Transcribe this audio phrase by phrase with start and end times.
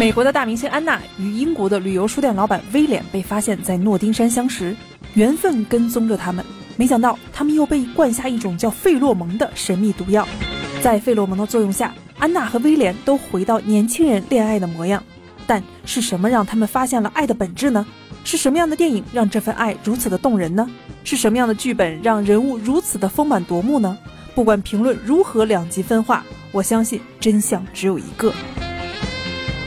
[0.00, 4.74] 美国的大明星安娜与英国的旅游书店老板威廉被发现在诺丁山相识，
[5.12, 6.42] 缘分跟踪着他们。
[6.78, 10.26] 没想到他们又被灌下一种叫费洛蒙的神秘毒药，
[10.80, 15.04] 在费洛蒙的作用下，安娜和威廉都回到年轻人恋爱的模样。
[15.46, 17.84] 但是什么让他们发现了爱的本质呢？
[18.24, 20.66] 是什么样的电影让这份爱如此的动人呢？
[21.04, 23.98] 是什么样的剧本让人物如此的丰满夺目呢？
[24.34, 28.32] 不管评论如何两极分化，我相信真相只有一个。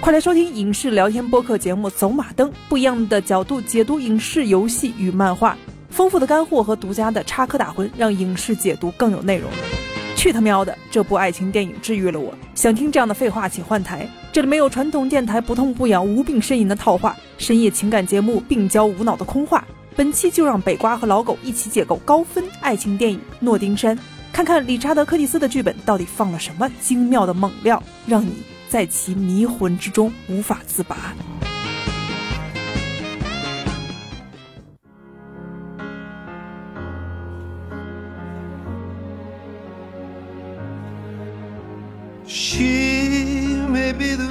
[0.04, 5.58] 快来收听影视聊天播客节目《走马灯》，不一样的角度解读影视、游戏与漫画，
[5.90, 9.50] 丰富的干货和独家的插科打诨，让影视解读更有内容。
[10.18, 10.77] 去他喵的！
[10.91, 12.34] 这部爱情电影治愈了我。
[12.54, 14.05] 想听这样的废话，请换台。
[14.34, 19.66] 这里没有传统电台不痛不痒、无病呻吟的套话，深夜情感节目病娇无脑的空话。
[19.96, 23.96] 本期就让北瓜和老狗一起解构高分爱情电影《诺丁山》，
[24.34, 28.34] 看看理查德·柯蒂斯的剧本到底放了什么精妙的猛料，让你
[28.73, 31.13] 在其迷魂之中无法自拔。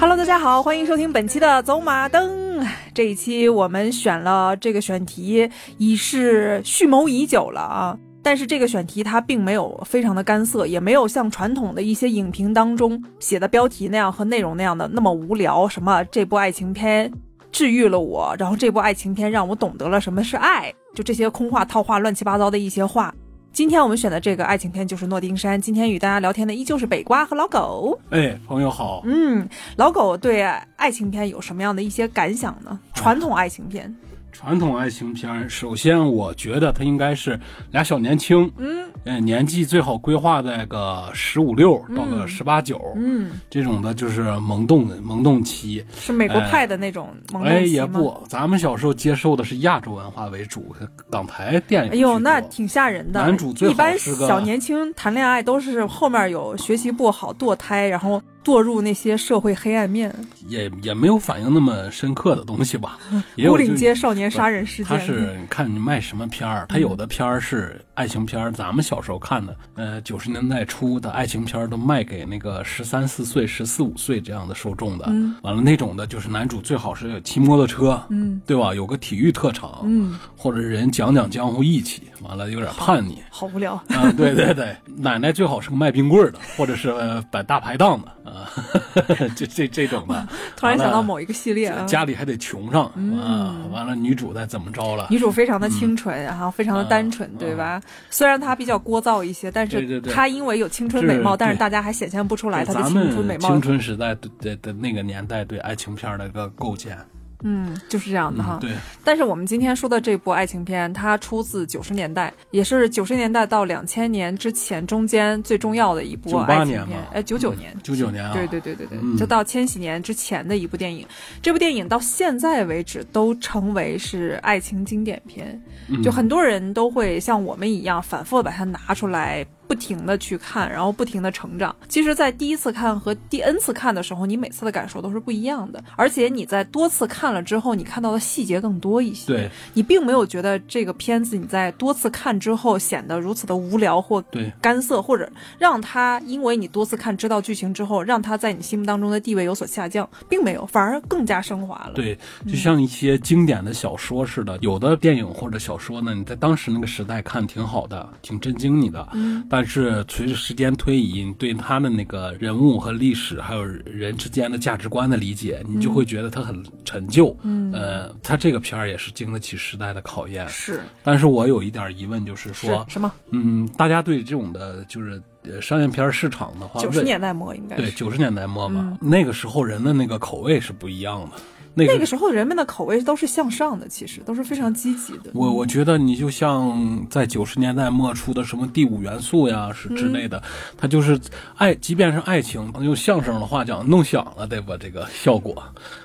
[0.00, 2.66] Hello，大家好，欢迎收听本期的走马灯。
[2.92, 5.48] 这一期我们选了这个选题，
[5.78, 7.96] 已是蓄谋已久了啊。
[8.22, 15.66] 但是这个选题它并没有非常的干涩，也没有像传统的一些影评当中写的标题那样和内容那样的那么无聊。
[15.68, 17.12] 什么这部爱情片
[17.50, 23.12] 治愈了我，然后这部爱情片让我懂得了什么是爱，就这些空话套话、乱七八糟的一些话。
[23.52, 25.60] 今天我们选的这个爱情片就是《诺丁山》。
[25.62, 28.00] 今天与大家聊天的依旧是北瓜和老狗。
[28.08, 29.02] 哎，朋友好。
[29.04, 30.42] 嗯，老狗对
[30.76, 32.80] 爱情片有什么样的一些感想呢？
[32.94, 33.94] 传统爱情片。
[34.32, 37.38] 传统爱情片，首先我觉得它应该是
[37.70, 50.74] 俩小年轻，嗯，年纪最好规划在个十五六到个十八九，嗯，这种的就是萌动的萌动期，是美国派的那种萌动期哎，也不，咱们小时候接受的是亚洲文化为主，
[51.10, 51.92] 港台电影。
[51.92, 53.20] 哎呦，那挺吓人的。
[53.20, 58.20] 男主最好是个小年轻谈恋爱都是后面有学习不好堕胎，然后。
[58.44, 60.14] 堕入那些社会黑暗面，
[60.48, 62.98] 也也没有反映那么深刻的东西吧。
[63.36, 75.06] 牯岭街少年杀人事件，他是看你卖什么片儿，他有的片儿是爱情片儿，咱们小时候看的，呃，九十年代初的爱情片儿都卖给那个十三四岁、十四五岁这样的受众的。
[75.42, 78.74] 完了那种的，就是男主最好是骑摩托车，嗯，对吧？
[78.74, 84.10] 有个体育特长，嗯，或者人讲讲江湖义气，完了有点叛逆，好无聊啊！
[84.16, 86.92] 对对对，奶奶最好是个卖冰棍的，或者是
[87.30, 88.31] 摆大排档的。
[88.34, 88.48] 啊，
[89.36, 90.26] 这这这种的，
[90.56, 92.86] 突然想到某一个系列啊，家里还得穷上
[93.20, 95.06] 啊，完了女主再怎么着了？
[95.10, 97.80] 女主非常的清纯，然后非常的单纯，对吧？
[98.10, 103.48] 虽然她比较聒噪一些，但是她因为有青春美貌，但是大家还显现不出来她的青春美貌。
[103.48, 106.96] 青春时代的的那个年代对爱情片的一个构建。
[107.42, 108.58] 嗯，就是这样的哈。
[108.60, 108.70] 对。
[109.04, 116.98] 但是我们今天说的这部爱情片，它出自九十年代，也是九十年代到两千年之前中间最重要的一部爱情片。
[117.12, 117.76] 哎，九九年。
[117.82, 118.32] 九九年啊。
[118.32, 121.06] 对对对对对，就到千禧年之前的一部电影。
[121.42, 125.60] 这部电影到现在为止都成为是爱情经典片，
[126.02, 129.44] 就很多人都会像我们一样反复的把它拿出来。
[129.72, 131.74] 不停的去看，然后不停的成长。
[131.88, 135.82] 其实，在第一次看和第 N 次看的时候，你每次的感受都是不一样的。
[135.96, 139.28] 而且你在多次看了之后，你看到的细节更多一些。
[139.28, 144.22] 对，你并没有觉得这个片子你在多次看之后显得如此的无聊或
[144.60, 145.26] 干涩，或者
[145.58, 151.92] 让他因为你多次看知道剧情之后，让他在你心目当中的地位有所下降，并没有，反而更加升华了。
[151.94, 152.14] 对，
[152.46, 159.08] 就像一些经典的小说似的，有的电影或者小说呢，你在当时那个时代看挺好的，挺震惊你的。
[159.14, 167.36] 嗯，但但是随着时间推移，你对他的那个人物和历史，还有人之间的价值观的理解，你就会觉得他很陈旧。
[167.42, 170.48] 嗯，呃，他这个片儿也是经得起时代的考验。
[170.48, 173.12] 是，但是我有一点疑问，就是说什么？
[173.30, 175.22] 嗯，大家对这种的，就是
[175.60, 181.36] 商业片市场的话，九十年代末应该对九十年代末嘛，那个时候人的那个口味是不一样的。
[181.74, 185.30] 那个时候人们的口味都是向上的，其实都是非常积极的。
[185.32, 190.42] 我我觉得你就像在九十年代末出的什么第五元素呀，是之类的，
[190.76, 191.18] 它就是
[191.56, 195.62] 爱，即便是爱情，用相声的话讲，弄响了得把这个效果。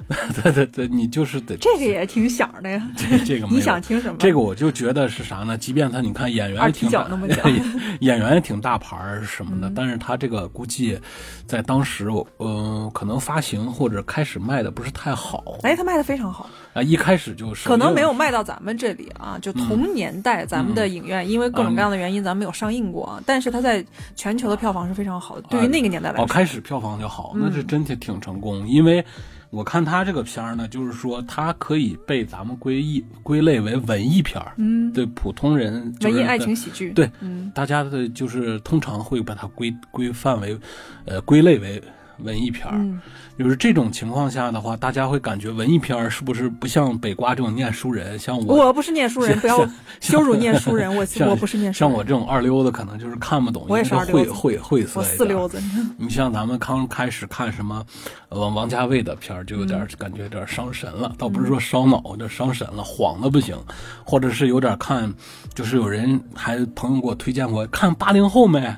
[0.41, 2.87] 对对对，你就是得这个也挺响的呀。
[2.95, 4.15] 这这个 你想听什么？
[4.17, 5.57] 这个我就觉得是啥呢？
[5.57, 6.89] 即便他你看演员也挺
[7.99, 10.97] 演员也挺大牌儿什么的，但是他这个估计
[11.45, 12.07] 在当时，
[12.39, 15.56] 嗯，可能发行或者开始卖的不是太好。
[15.63, 16.81] 哎，他卖的非常好啊！
[16.81, 23.21] 一开始就是可能没有卖到咱们这里啊，就同年代咱们的影院，因为各种各样的原因，咱们没有上映过。
[23.25, 23.83] 但是它在
[24.15, 28.67] 全球的票房是非常好的，对于那个年代来说，哦，开始票房就好，那是真挺挺成功。
[28.67, 29.03] 因为
[29.49, 40.57] 我看他这个片儿呢，就是说它可以被咱们归一归类为文艺片儿，嗯，对普通人、就是、文艺爱情喜剧，对，嗯，大家的就是通常会把它归归范为，
[41.05, 41.81] 呃，归类为
[42.19, 42.75] 文艺片儿。
[42.77, 42.99] 嗯
[43.37, 49.63] 就是这种情况下的话，大家会感觉文艺片儿是不是不像北瓜这种念书人，像我我不是念书人，不要
[50.01, 55.05] 羞辱念书人，我像我不是念书人，像我这种二溜子，可能就是看不懂，我也是因为二溜子晦晦晦涩我。
[55.05, 55.61] 四溜子，
[55.97, 57.85] 你像咱们刚开始看什么，
[58.29, 63.55] 呃，王王家卫的片儿，就有点感觉有点儿伤神了，倒不是说烧脑，有点儿伤神了，晃的不行，
[64.03, 65.13] 或者是有点儿看，
[65.53, 68.75] 就是有人还朋友给我推荐过看八零后没？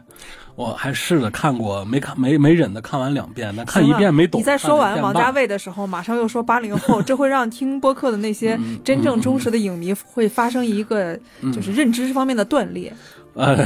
[0.60, 4.42] 我还试着看过，没看没没忍的看完两遍，但看一遍没懂。
[4.42, 11.18] 你在说完王家卫，的时候，马上又说八零后，这会让听播客的那些嗯真正忠实的影迷会发生一个
[11.54, 12.94] 就是认知方面的断裂。
[13.34, 13.58] 呃，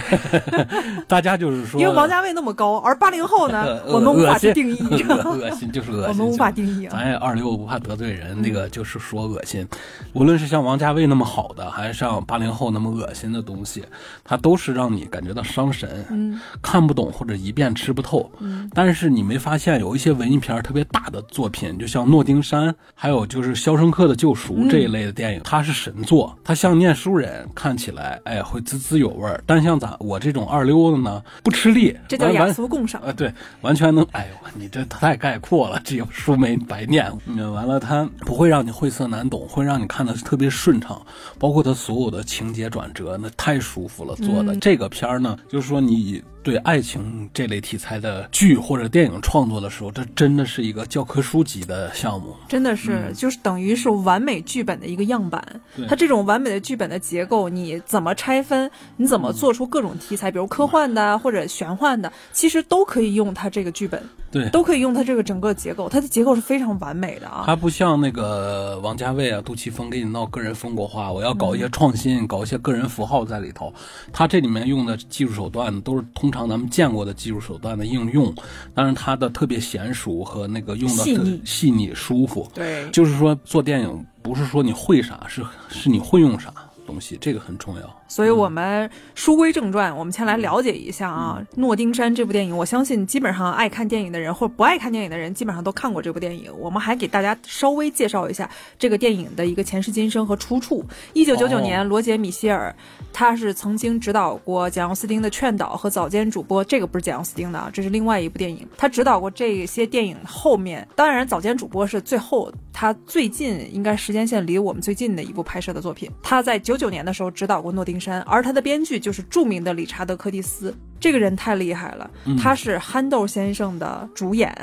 [1.08, 6.92] 大家就是说，因为王家卫那么高，而八零后呢呃，我们无法去定义， 恶恶心就是恶心，我们无法定义啊。
[6.92, 9.68] 咱也二六不怕得罪人，那个就是说恶心。
[10.14, 13.84] 无论是像王家卫那么好的，还是像八零后那么恶心的东西，
[14.24, 18.30] 它都是让你感觉到伤神，嗯看不懂或者一遍吃不透。
[18.40, 29.42] 嗯但是你没发现有一些文艺片特别大的作品，就像《诺丁山》，还有就是《肖申克的救赎》这一类的电影，它是神作，它像念书人看起来，哎，会滋滋有味儿。
[29.46, 33.02] 但像咱我这种二溜子呢，不吃力，这叫雅俗共赏。
[33.02, 37.12] 啊，对，完全能，哎呦，你这太概括了，这有书没白念。
[37.26, 41.02] 嗯，完了，它不会让你晦涩难懂，会让你看的特别顺畅，
[41.40, 44.56] 包括它所有的情节转折，那太舒服了做的。
[44.58, 52.36] 这个片儿呢，就是说你对爱情这类题材的剧或者电影创作的时候，这真的是一个教科书级的项目。
[52.50, 55.44] 真的是，就是等于是完美剧本的一个样板。
[55.88, 58.70] 它这种完美的剧本的结构，你怎么拆分？
[58.98, 65.88] 你怎么做出各种题材，比如科幻的或者玄幻的，其实都可以用它这个剧本，对，都可以用它这个整个结构。
[65.88, 67.44] 它的结构是非常完美的啊。
[67.46, 73.72] 它不像那个王家卫啊、杜琪峰给你闹个人风格化，我要搞一些创新，搞一些个人符号在里头。
[74.12, 78.34] 它这里面用的技术手段都是通常咱们见过的技术手段的应用，
[78.74, 82.50] 但是它的特别娴熟和那个用的细腻细腻舒服。
[82.56, 86.52] 对，就是说做电影不是说你会啥，是是你会用啥
[86.88, 88.03] 东西，这个很重要。
[88.14, 92.56] 所以我们书归正传，我们先来了解一下啊，《诺丁山》这部电影。
[92.56, 96.52] 我相信基本上爱看电影的人或者不爱看电影的人，基本上都看过这部电影。
[96.60, 100.86] 我们还给大家稍微介绍一下这个电影的一个前世今生和出处。
[101.14, 102.72] 一九九九年，罗杰·米歇尔
[103.12, 108.68] 他是曾经指导过简·奥斯汀的《劝导》和《早间主播》，这个不是简·奥斯汀的啊，这是另外一部电影。
[108.78, 116.08] 他指导过这些电影后面，当然《早间主播》是最后他最近应该时间线离我们最近的一部拍摄的作品。
[116.22, 120.76] 他在九九年的时候指导过《诺丁山》，而他的编剧就是著名的理查德·柯蒂斯。
[121.00, 124.54] 这个人太厉害了，他是憨豆先生的主演。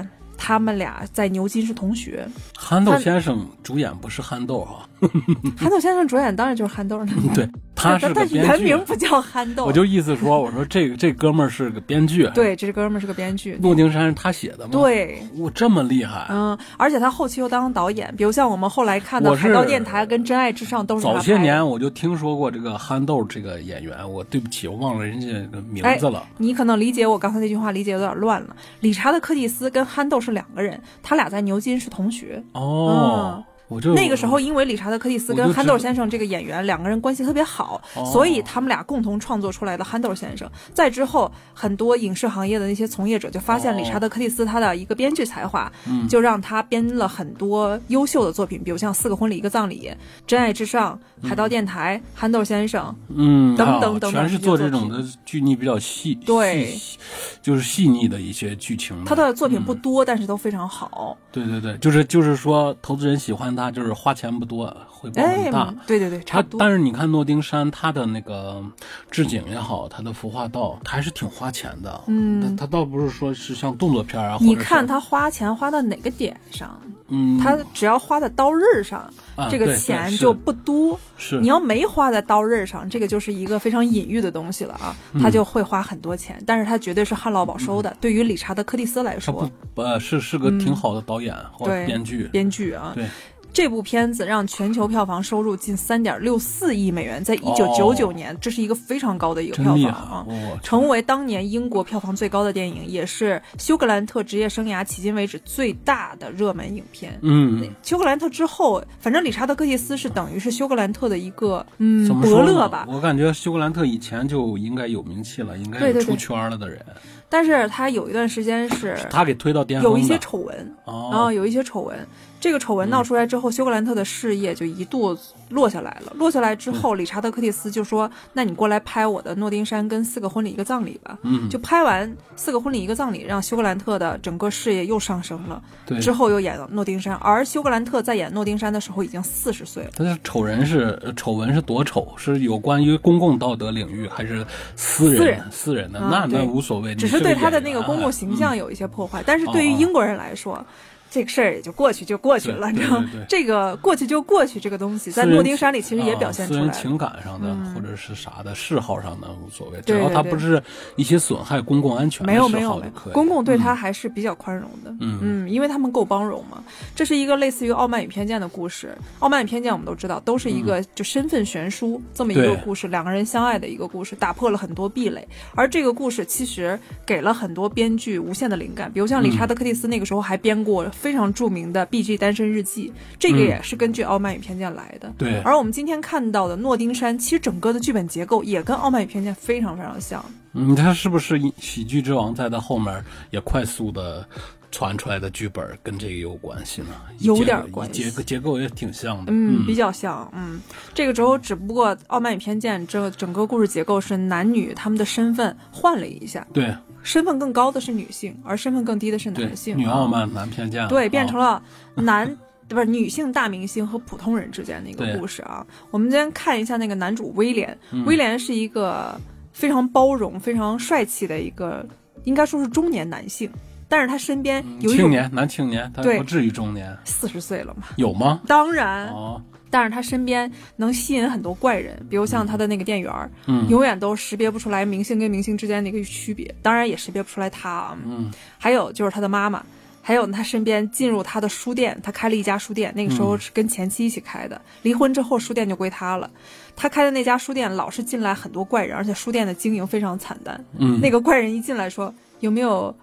[0.42, 2.26] 他们俩在牛津是同学，
[2.56, 4.88] 憨豆先生主演不是憨豆哈、
[5.56, 7.06] 憨豆先生主演当然就是憨豆了。
[7.34, 8.84] 对，他是但但个编剧原名。
[8.84, 9.64] 不叫憨豆。
[9.64, 13.58] 我就意思说，我说这个这哥们儿是个编剧，，对，这哥们儿是个编剧。
[13.60, 16.26] 诺丁山是他写的吗？，对，我这么厉害。
[16.30, 26.26] 嗯，而且他后期又当导演，比如像我们后来看的《海盗电台》跟《真爱至上》都是早些年我就听说过这个憨豆这个演员，我对不起，我忘了人家的名字了。
[26.38, 28.56] 你可能理解我刚才那句话理解有点乱了。
[28.80, 32.42] 理查德·柯蒂斯跟憨豆是两个人，他俩在牛津是同学。
[32.52, 40.50] 哦，我就那个时候，因为理查德·柯蒂斯跟憨豆先生这个演员两个人关系特别好，哦所以他们俩共同创作出来的憨豆先生。
[40.74, 49.88] 在之后，很多影视行业的那些从业者就发现哦理查德·柯蒂斯他的一个编剧才华，嗯就让他编了很多优秀的作品，比如像《四个婚礼一个葬礼》
[50.26, 50.98] 《真爱至上》
[51.28, 52.84] 《海盗电台》憨豆先生》
[53.14, 56.98] 嗯，等啊等等等全是做这种的剧腻比较细，对细，
[57.42, 58.96] 就是细腻的一些剧情。
[59.04, 61.16] 他的作品嗯不多，但是都非常好。
[61.32, 66.60] 对对对，就是就是说，投资人喜欢他，就是花钱不多，回报哎很大。，对对对，差他不多。
[66.60, 68.64] 但是你看诺丁山，它的那个
[69.10, 72.00] 置景也好，它的服化道，他还是挺花钱的。
[72.06, 76.80] 嗯他他倒不是说是像动作片啊，你看，它花钱花到哪个点上？
[77.08, 79.00] 嗯，它只要花在刀刃上，
[79.34, 80.96] 啊这个钱就不多。
[81.20, 87.94] 是你要没花在刀刃上，这个就是一个非常隐喻的东西了啊，嗯他就会花很多钱，但是他绝对是旱涝保收的。
[88.00, 92.24] 对于理查德·柯蒂斯来他说，不呃是是个挺好的导演或编剧。
[92.32, 93.06] 编剧啊，对，
[93.52, 100.26] 这部片子让全球票房收入近三点六四亿美元，在一九九九年，这是一个非常高的一个票房啊，
[100.62, 107.18] 成为当年英国票房最高的电影，也是休格兰特职业生涯迄今为止最大的热门影片。
[107.22, 112.86] 嗯，休格兰特之后，反正理查德·柯蒂斯是等于是休格兰特的一个嗯伯乐吧。
[112.88, 116.80] 我感觉休格兰特以前就应该有名气了，应该出圈了的人。
[117.28, 121.98] 但是他有一段时间是他给推到巅峰，有一些丑闻，然后有一些丑闻。
[122.40, 125.16] 这个丑闻闹出来之后，休格兰特的事业就一度
[125.50, 126.12] 落下来了。
[126.16, 135.62] 落下来之后，理查德·柯蒂斯就说：“那你过来拍我的《诺丁山》跟《四个婚礼一个葬礼》吧。”嗯，就拍完《四个婚礼一个葬礼》，让休格兰特的整个事业又上升了。
[135.84, 139.90] 对，之后又演了《诺丁山》，而休格兰特在演《诺丁山》的时候已经四十岁了。
[139.94, 142.08] 他的丑人是丑闻是多丑？
[142.16, 146.00] 是有关于公共道德领域还是私人私人的？
[146.00, 149.22] 那那无所谓，只是对他的那个公共形象有一些破坏。
[149.26, 150.64] 但是对于英国人来说。
[151.10, 153.10] 这个事儿也就过去就过去了，你知道吗？
[153.28, 156.60] 这个过去就过去，这个东西在诺丁山里其实也表现出来。
[156.60, 160.62] 私人情感上的或者是啥的嗜好上的无所谓，只要他不是
[160.94, 162.80] 一些损害公共安全的没有没有，
[163.12, 164.94] 公共对他还是比较宽容的。
[165.00, 166.62] 嗯嗯，因为他们够包容嘛。
[166.94, 175.26] 这是一个类似于《傲慢与偏见》的故事，《傲慢与偏见》我们都知道，都是一个就身份悬殊这么一个故事，两个人相爱的一个故事，打破了很多壁垒。
[175.56, 180.88] 而这个故事其实给了很多编剧无限的灵感，比如像理查德·柯蒂斯那个时候还编过。
[181.00, 182.18] 非常著名的《B.G.
[182.18, 182.88] 单身日记》，
[183.18, 185.10] 这个也是根据《傲慢与偏见》来的。
[185.16, 185.40] 对。
[185.40, 190.22] 而我们今天看到的《诺丁山》，其实整个的剧本结构也跟《傲慢与偏见》非常非常像。
[190.52, 194.26] 嗯，他是不是喜剧之王在他后面也快速的
[194.70, 196.88] 传出来的剧本跟这个有关系呢？
[197.20, 199.32] 有点关系，结结构也挺像的。
[199.32, 200.30] 嗯，比较像。
[200.34, 200.60] 嗯，
[200.92, 206.46] 这个时候只不过《傲慢与偏见》这整个故事结构是男女他们的身份换了一下。
[206.52, 206.74] 对。
[207.02, 209.76] 身份更高的是女性，而身份更低的是男性。
[209.76, 210.86] 女傲慢，男偏见。
[210.88, 211.62] 对，变成了
[211.94, 212.36] 男
[212.68, 215.66] 不是女性大明星和普通人之间的一个故事啊。
[215.90, 217.76] 我们今天看一下那个男主威廉，
[218.06, 219.18] 威廉是一个
[219.52, 221.84] 非常包容、非常帅气的一个，
[222.24, 223.50] 应该说是中年男性，
[223.88, 227.88] 但是他身边有青年男青年，他不至于中年，四十岁了嘛？
[227.96, 228.40] 有吗？
[228.46, 229.08] 当然。
[229.08, 229.42] 哦。
[229.70, 233.12] 但是他身边能吸引很多怪人，比如像他的那个店员
[233.46, 237.98] 嗯，永远都识别不出来明星跟明星之间的一个区别，当然也识别不出来他啊。
[238.04, 239.64] 嗯，还有就是他的妈妈，
[240.02, 246.28] 还有他身边进入他的书店，他开了一家书店，那个时候是跟前妻一起开的，离婚之后书店就归他了。
[246.74, 250.62] 他开的那家书店老是进来很多怪人，而且书店的经营非常惨淡。
[250.78, 252.94] 嗯，那个怪人一进来说有没有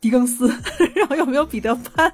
[0.00, 0.52] 狄更斯，
[0.94, 2.12] 然后有没有彼得潘。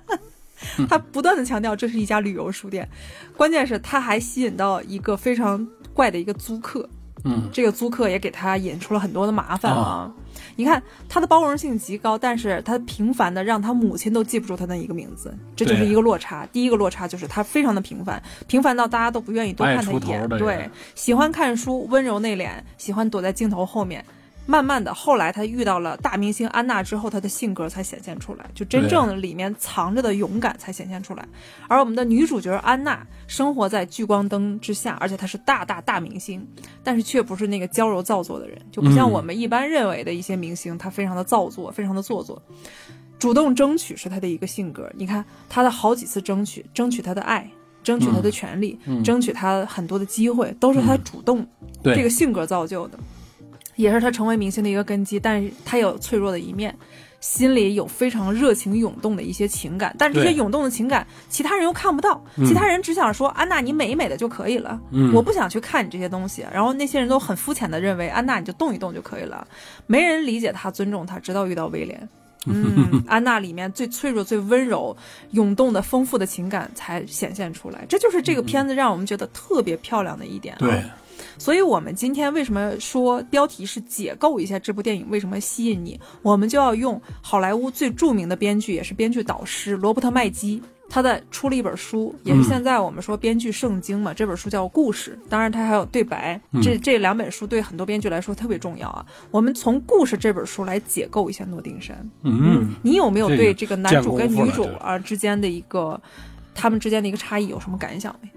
[0.88, 2.88] 他不断的强调这是一家旅游书店，
[3.36, 6.88] 关键是他还吸引到一个非常怪的一个租客，
[7.25, 10.12] 嗯，这个租客也给他引出了很多的麻烦啊。
[10.58, 16.46] 你看他的包容性极高，但是他平凡的让他母亲都记不住他的一个名字，这就是一个落差。
[16.46, 20.26] 第一个落差就是他非常的平凡，平凡到大家都不愿意多看他一眼。
[20.30, 24.02] 对，喜欢看书，温柔内敛，喜欢躲在镜头后面。
[24.46, 31.28] 慢慢的，后来他遇到了大明星安娜之后，他的性格才显现出来，就真正的里面藏着的勇敢才显现出来。
[31.68, 36.46] 而我们的女主角安娜生活在聚光灯之下，而且她是大大大明星，
[36.84, 42.40] 但是却不是那个娇柔造作的人，就不像我们一般认为的一些明星，她非常的造作，非常的做作。
[43.18, 47.50] 主动争取是她的一个性格，你看她的好几次争取，争取她的爱，
[47.82, 51.44] 争取她的权利，争取她很多的机会，都是她主动
[51.82, 52.98] 这个性格造就的。
[53.76, 56.75] 也是他成为明星的一个根基，但是他有脆弱的一面，
[57.21, 64.80] 心里有非常热情涌动的一些情感，但是这些涌动的情感，其他人又看不到，其他人只想说安娜你美美的就可以了，
[65.14, 69.47] 我不想去看你这些东西，然后那些人都很肤浅的认为安娜你就动一动就可以了，
[69.87, 72.09] 没人理解他尊重他，直到遇到威廉，
[72.47, 74.97] 嗯，安娜里面最脆弱、最温柔、
[75.33, 80.56] 涌动的丰富的情感才显现出来，这就是这个片子让我们觉得特别漂亮的一点。
[80.59, 80.83] 对。
[81.38, 86.00] 所以，我们今天为什么说标题是解构一下这部电影为什么吸引你？
[86.23, 94.14] 我们就要用好莱坞最著名的编剧，也是编剧导师罗伯特麦基，他的出了一本书，也是现在我们说编剧圣经嘛。
[94.14, 96.40] 这本书叫《故事》，当然他还有对白。
[96.62, 99.05] 这这两本书对很多编剧来说特别重要啊。
[99.31, 102.09] 我们从《故事》这本书来解构一下诺丁山。
[102.23, 106.00] 嗯，你有没有对这个男主跟女主啊之间的一个
[106.55, 108.31] 他们之间的一个差异有什么感想没？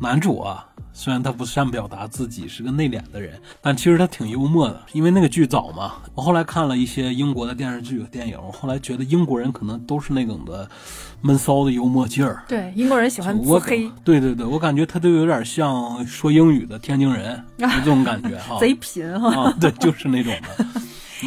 [0.00, 0.66] 男主啊。
[0.92, 4.80] 虽然他不善表达自己，是个内敛的人，但其实他挺幽默的。
[4.92, 10.68] 因为那个剧早嘛，我后来看了一些英国的电视剧和、电影，后来觉得英国人可能都是那种的
[11.22, 12.42] 闷骚的幽默劲儿。
[12.46, 18.58] 对，英国人喜欢自我黑，对对对，我感觉他都有点像说英语的天津人，有这种感觉哈。
[18.60, 19.44] 贼贫哈。
[19.44, 20.66] 啊，对，就是那种的。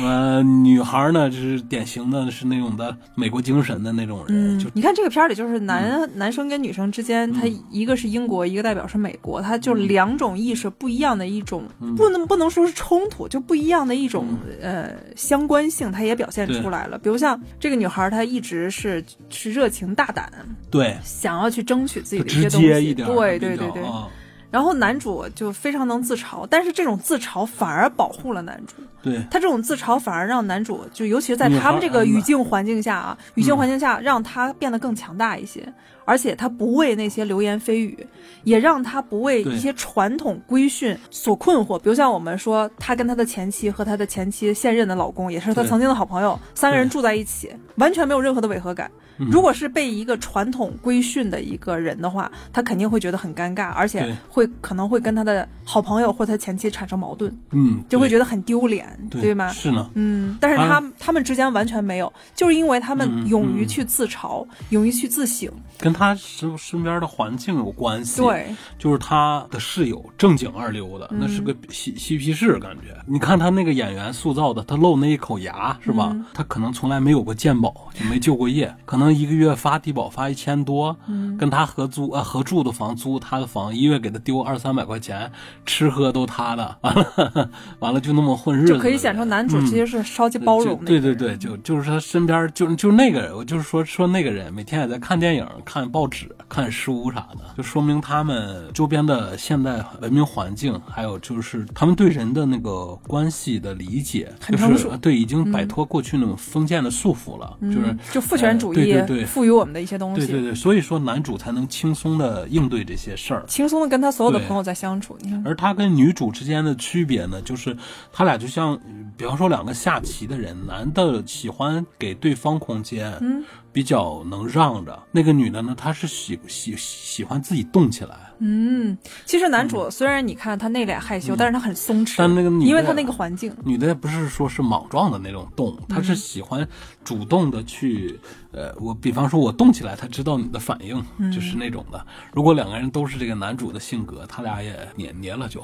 [0.03, 4.59] 呃，女孩呢，就是典型的是那种的美国精神的那种人。
[4.59, 11.63] 就你看这个片儿里，就是男、男生跟女生之间，他一个是英国，一个代表是美国，他就两种意识不一样的一种，
[11.95, 14.27] 不能不能说是冲突，就不一样的一种、
[14.61, 16.97] 呃相关性，他也表现出来了。
[16.97, 20.31] 比如像这个女孩，她一直是是热情大胆，
[20.71, 23.83] 对，想要去争取自己的一直些东西，接一点，对对对对。
[23.83, 24.07] 啊
[24.51, 28.75] 然后男主就非常能自嘲，但是这种自嘲反而保护了男主。
[29.01, 35.61] 对，他这种自嘲反而让男主，就尤其是在他们这个嗯语境环境下啊，语境环境下让他变得更强大一些，
[36.05, 38.07] 而且他不为那些流言蜚语，
[38.43, 41.77] 也让他不为一些传统规训所困惑。
[41.79, 48.89] 比如像我们说，他跟他的前妻和他的前妻现任的老公，也是他曾经的好朋友，三个人住在一起，完全没有任何的违和感。
[49.17, 59.47] 嗯如果是被一个传统规训的一个人的话，他肯定会觉得很尴尬，而且会可能会跟他的好朋友或他前妻产生矛盾，嗯，就会觉得很丢脸，对吗？
[59.53, 65.49] 是呢，嗯，但是他、他们之间完全没有，就是因为他们勇于去自嘲，勇于去自省。
[65.77, 68.47] 跟他身身边的环境有关系。，对，
[68.77, 72.95] 就是他的室友正经二流的，那是个嬉嬉皮士感觉。
[73.07, 76.15] 你看他那个演员塑造的，他露那一口牙是吧？
[76.33, 80.95] 他可能从来没有过鉴宝，就没就过业， 可能一个月发低保发一千多，
[81.39, 85.31] 跟他合租呃合住的房租他的房，一月给他丢二三百块钱，
[85.65, 87.49] 吃喝都他的， 完了
[87.79, 113.43] 完了就那么混日子，就可以显出男主嗯其实是超级包容的、对对对，就就是他身边就就那个人，我就是说说那个人每天也在看电影、看报纸、看书啥的，就说明他们周边的现代文明环境，还有就是他们对人的那个关系的理解，就是对已经摆脱过去那种封建的束缚了，就是嗯就父权主义呃对对对赋予我们的一些东西，对对对，所以说男主才能轻松的应对这些事儿。
[113.47, 115.17] 轻松的跟他所有的朋友在相处。
[115.21, 117.75] 你看，而他跟女主之间的区别呢，就是
[118.11, 118.79] 他俩就像，
[119.17, 123.43] 比方说两个下棋的人，男的喜欢给对方空间，嗯，
[123.75, 128.31] 比较能让着；那个女的呢，她是喜喜喜欢自己动起来。
[128.39, 136.67] 嗯，其实男主虽然你看他内敛害羞，但是他很松弛，嗯但那个女的因为他那个环境，女的不是说是莽撞的那种动，她是喜欢
[137.03, 138.19] 主动的去，
[138.51, 142.05] 呃，我比方说我动起来，她知道你的反应，就是那种的。
[142.33, 145.63] 如果两个人都是这个男主的性格，他俩也黏黏了就。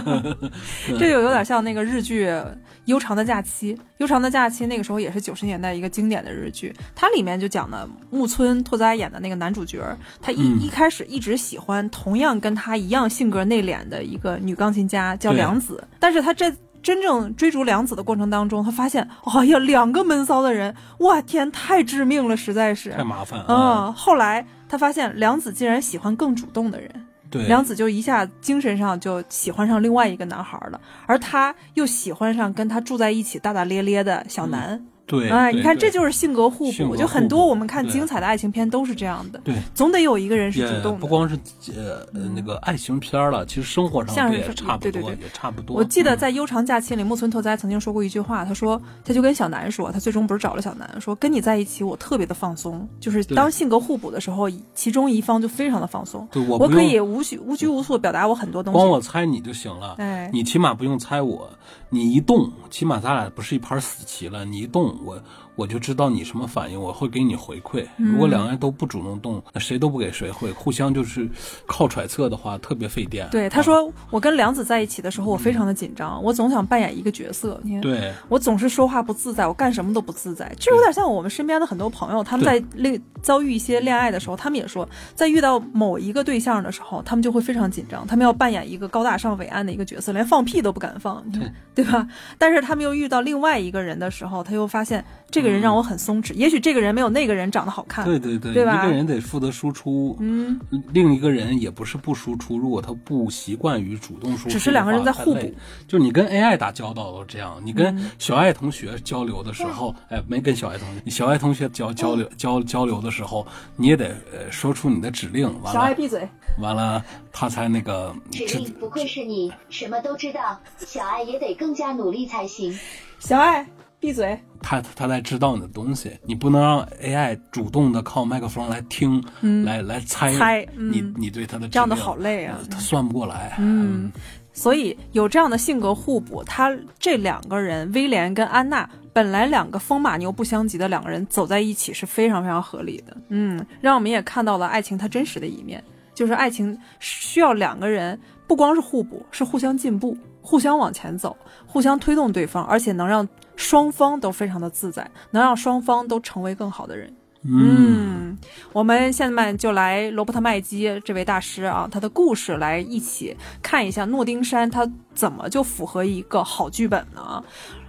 [0.98, 2.26] 这就有点像那个日剧
[2.84, 3.74] 《悠长的假期》。
[3.98, 9.82] 《悠长的假期》那个时候也是九十年代一个经典的日剧，它里面就讲的木村拓哉演的那个男主角，
[10.22, 10.60] 他一、嗯。
[10.60, 16.52] 一开始一直喜欢同样跟他一样性格内敛的一个女钢琴家，叫梁子，但是他这。
[16.82, 22.90] 真正追逐梁子的过程当中，他发现，哎呀，两个闷骚的人，哇天，太致命了，实在是。
[22.92, 23.46] 太麻烦啊！
[23.48, 26.90] 嗯，后来他发现梁子竟然喜欢更主动的人，
[27.30, 34.82] 对，梁子就一下精神上就喜欢上另外一个男孩了，而他又喜欢上跟他住在一起大大咧咧的小南。
[35.10, 36.94] 对，哎，对你看，这就是性格互补。
[36.96, 39.54] 就很多我们看精彩的爱情片都是这样的，对。
[39.74, 40.98] 总得有一个人是主动的。
[41.00, 41.34] 不光是
[41.76, 45.76] 呃呃那个爱情片了，其实生活上不也差不多，对对对也差不多。
[45.76, 56.28] 我记得嗯在《悠长假期》里，木村拓哉曾经说过一句话，他说，他就跟小南说，他最终不是找了小南，说跟你在一起，我特别的放松，就是当性格互补的时候，其中一方就非常的放松。
[56.30, 58.76] 对我我可以无拘无拘无束地表达我很多东西。
[58.78, 61.48] 光我猜你就行了，哎，你起码不用猜我，
[61.88, 64.44] 你一动，起码咱俩不是一盘死棋了。
[64.44, 65.22] 你一动，我
[65.60, 67.84] 我就知道你什么反应，我会给你回馈。
[67.98, 71.28] 嗯如果两个人都不主动动，那谁都不给谁回，互相就是
[71.66, 73.28] 靠揣测的话，特别费电。
[73.30, 77.60] 对，他啊说我跟梁子在一起的时候，我非常的紧张，我总想扮演一个角色。
[77.62, 92.08] 你看，对我总是说话不自在，我干什么都不自在，就有点像我们身边的很多朋友，他们在恋遭遇一些恋爱的时候，他们也说，在遇到某一个对象的时候，他们就会非常紧张，他们要扮演一个高大上伟岸的一个角色，连放屁都不敢放，对对吧？
[92.38, 100.58] 但是他们又遇到另外一个人的时候，他又发现这个人让我很松弛，也许这个人没有那个人长得好看，对对对，对吧一个人得负责输出，嗯，
[100.92, 102.58] 另一个人也不是不输出。
[102.58, 105.54] 如果他不习惯于主动输出，只是两个人在互补。
[105.86, 116.28] 就你跟 AI 打交道都这样，你跟嗯小爱同学交流的时候，哎，没跟小爱同学，你小爱同学交交流交交流的时候，你也得呃说出你的指令，完了小爱闭嘴。
[116.58, 120.58] 完了，他才那个指令不愧是你，什么都知道。
[120.78, 122.76] 小爱也得更加努力才行。
[123.20, 123.64] 小爱，
[124.00, 124.38] 闭嘴。
[124.62, 133.56] 他他在知道你的东西，你不能让 AI 主动的靠麦克风来听，嗯来来猜猜你嗯你对他的这样的好累啊呃他算不过来。
[133.58, 134.12] 嗯，
[134.52, 143.16] 所以有这样的性格互补，他这两个人，威廉跟安娜，本来两个风马牛不相及的两个人走在一起是非常非常合理的。
[143.28, 145.82] 嗯，让我们也看到了爱情它真实的一面，
[146.14, 151.34] 就是爱情需要两个人不光是互补，是互相进步，互相往前走，
[151.66, 153.26] 互相推动对方，而且能让
[153.60, 157.14] 双方都非常的自在，能让双方都成为更好的人。
[157.42, 158.36] 嗯，
[158.72, 167.42] 我们现在就来罗伯特麦基这位大师啊，他的故事来一起看一下诺丁山他怎么就符合一个好剧本呢？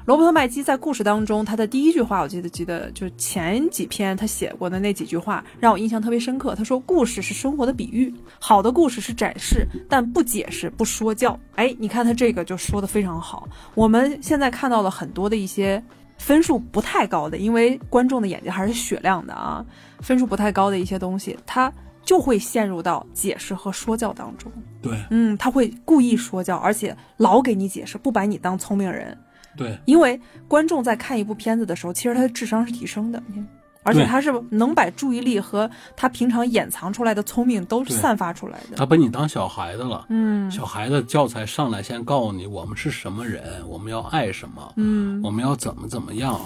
[0.05, 6.55] 罗伯特麦基在故事当中，他的第一句话，我记得记得就是前几篇他写过的那几句话，让我印象特别深刻。
[6.55, 13.47] 他说：“故事是生活的比喻，好的故事是展示，但不解释，不说教。”哎，你看他这个就说的非常好。
[13.75, 15.81] 我们现在看到了很多的一些
[16.17, 19.63] 分数不太高的，因为观众的眼睛还是雪亮的啊，
[19.99, 21.71] 分数不太高的一些东西，他
[22.03, 24.51] 就会陷入到解释和说教当中。
[24.81, 29.15] 对嗯，他会故意说教，而且老给你解释，不把你当聪明人。
[29.57, 33.21] 对因为观众在看一部片子的时候，其实他的智商是提升的，
[33.83, 38.77] 而且他是能把注意力和他平常掩藏出来的聪明都散发出来的。
[38.77, 40.05] 他把你当小孩子了。
[40.09, 46.39] 嗯小孩子教材上来先告诉你我们是什么人，我们要爱什么，嗯我们要怎么怎么样。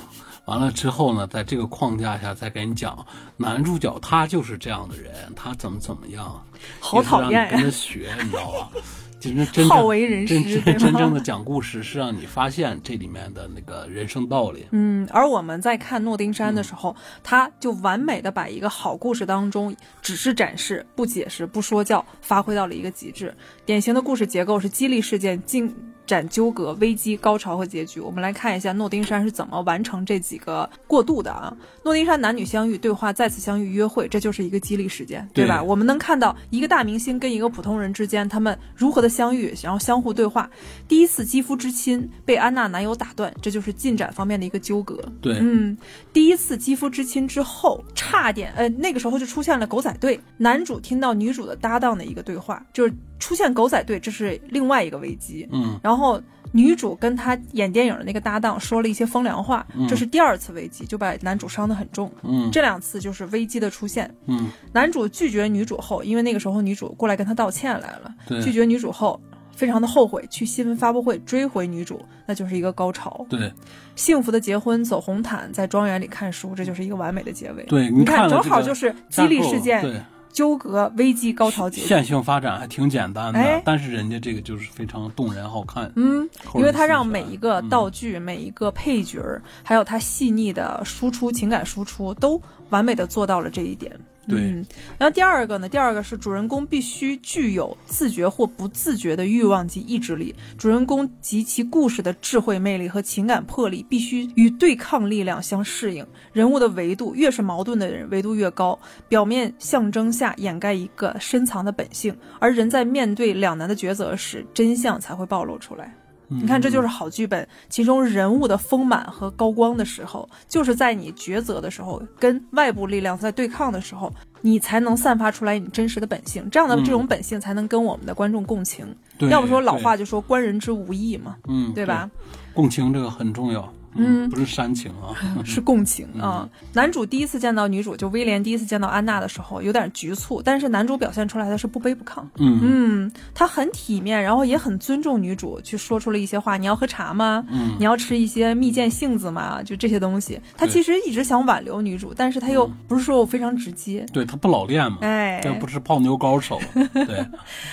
[0.46, 3.04] 完了之后呢，在这个框架下再给你讲，
[3.36, 6.40] 男主角他就是这样的人，他怎么怎么样，
[6.80, 8.70] 好讨厌跟呀着学，你知道吧？
[9.20, 14.66] 真正真好为人师真真真正的讲故事是让你发现这里面的那个人生道理。
[14.72, 23.34] 嗯，而我们在看诺丁山的时候，他就完美的把一个好故事当中只是展示、不解释、不说教，发挥到了一个极致。
[23.66, 25.74] 典型的故事结构是激励事件、进
[26.06, 28.00] 展纠葛、危机、高潮和结局。
[28.00, 31.56] 我们来看一下诺丁山是怎么完成这几个过渡的啊？
[31.84, 35.60] 诺丁山男女相遇、对话、再次相遇、约会，这就是一个激励事件，对吧？
[35.60, 40.50] 对我们能看到一个大明星跟一个普通人之间，他们如何的相遇，然后相互对话。
[40.88, 45.00] 第一次肌肤之亲被安娜男友打断，这就是进展方面的一个纠葛。
[45.22, 45.78] 对，嗯，
[46.14, 50.20] 第一次肌肤之亲之后，差点，呃，那个时候就出现了狗仔队。
[50.38, 55.48] 男主听到女主的搭档的一个对话，就是出现狗仔队，这是另外一个危机。
[55.52, 62.12] 嗯，然后女主跟他演电影的那个搭档说了一些风凉话，这是第二次危机，就把男主伤得很重。
[62.24, 64.14] 嗯这两次就是危机的出现。
[64.28, 69.20] 嗯，男主拒绝女主后，因为那个时候女主过来跟他道歉来了，对拒绝女主后。
[69.56, 73.26] 非常的后悔，去新闻发布会追回女主，那就是一个高潮。
[73.30, 73.50] 对
[73.96, 77.64] 幸福的结婚，走红毯，在庄园里看书，这就是一个完美的结尾。
[77.64, 80.02] 对，你看了正这个好就是激励事件、对
[80.36, 81.88] 纠葛、危机、高潮结局。
[81.88, 85.90] 线性发展还挺简单的，哎但是人家这个就是非常动人好看。
[85.96, 93.98] 嗯，因为它让每一个嗯道具、每一个配角儿，还有它细腻的输出、情感输出，都完美的做到了这一点。
[94.28, 94.66] 对嗯，
[94.98, 100.34] 然后第二个呢，第二个是主人公必须具有自觉或不自觉的欲望及意志力。
[100.58, 106.06] 主人公及其故事的智慧魅力和情感魄力必须与对抗力量相适应。
[106.34, 108.78] 人物的维度越是矛盾的人，维度越高。
[109.08, 115.96] 表面象征下掩盖一个深藏的本性，而人在面对两难的抉择时，真相才会暴露出来。
[116.28, 117.48] 你看，这就是好剧本。
[117.70, 124.12] 其中人物的丰满和高光的时候，就是在你抉择的时候，跟外部力量在对抗的时候，
[124.42, 126.50] 你才能散发出来你真实的本性。
[126.50, 128.86] 这样的嗯这种本性才能跟我们的观众共情。
[129.18, 132.10] 对要不说老话就说“观人之无义”嘛，嗯，对吧？
[132.54, 136.48] 共情这个很重要，嗯不是煽情啊， 是共情啊。
[136.74, 142.24] 男主第一次见到女主，就威廉第一次见到安娜的时候，有点局促，但是男主表现出来的是不卑不亢。
[142.38, 146.58] 嗯嗯，他很体面，然后也很尊重女主，去说出了一些话。
[146.58, 147.46] 你要喝茶吗？
[147.52, 149.62] 嗯你要吃一些蜜饯杏子吗？
[149.64, 150.40] 就这些东西。
[150.58, 156.60] 他其实一直想挽留女主，但是他又不是说我非常直接，对他不老练嘛，哎这不是泡妞高手，
[156.94, 157.26] 对，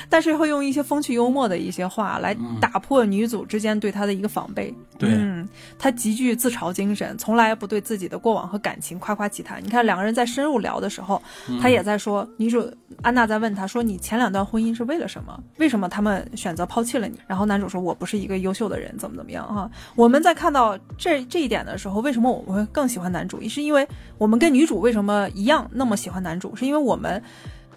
[0.08, 4.72] 但是会用一些风趣幽默的一些话来打破女主之间对他的一个防备。
[4.98, 9.62] 对嗯，他极具自嘲精神，从来不对自己的过往和感情夸夸其谈。
[9.64, 11.20] 你看两个人在深入聊的时候，
[11.61, 12.70] 他也在说，女主
[13.03, 15.38] 安娜在问他说：“你前两段婚姻是为了什么？
[15.59, 23.40] 为什么他们选择抛弃了你？”然后男主说：“我不是一个优秀的人，怎么怎么样啊？”我们在看到这这一点的时候，为什么我们会更喜欢男主？
[23.48, 23.87] 是因为
[24.18, 26.55] 我们跟女主为什么一样那么喜欢男主？
[26.57, 27.22] 是因为我们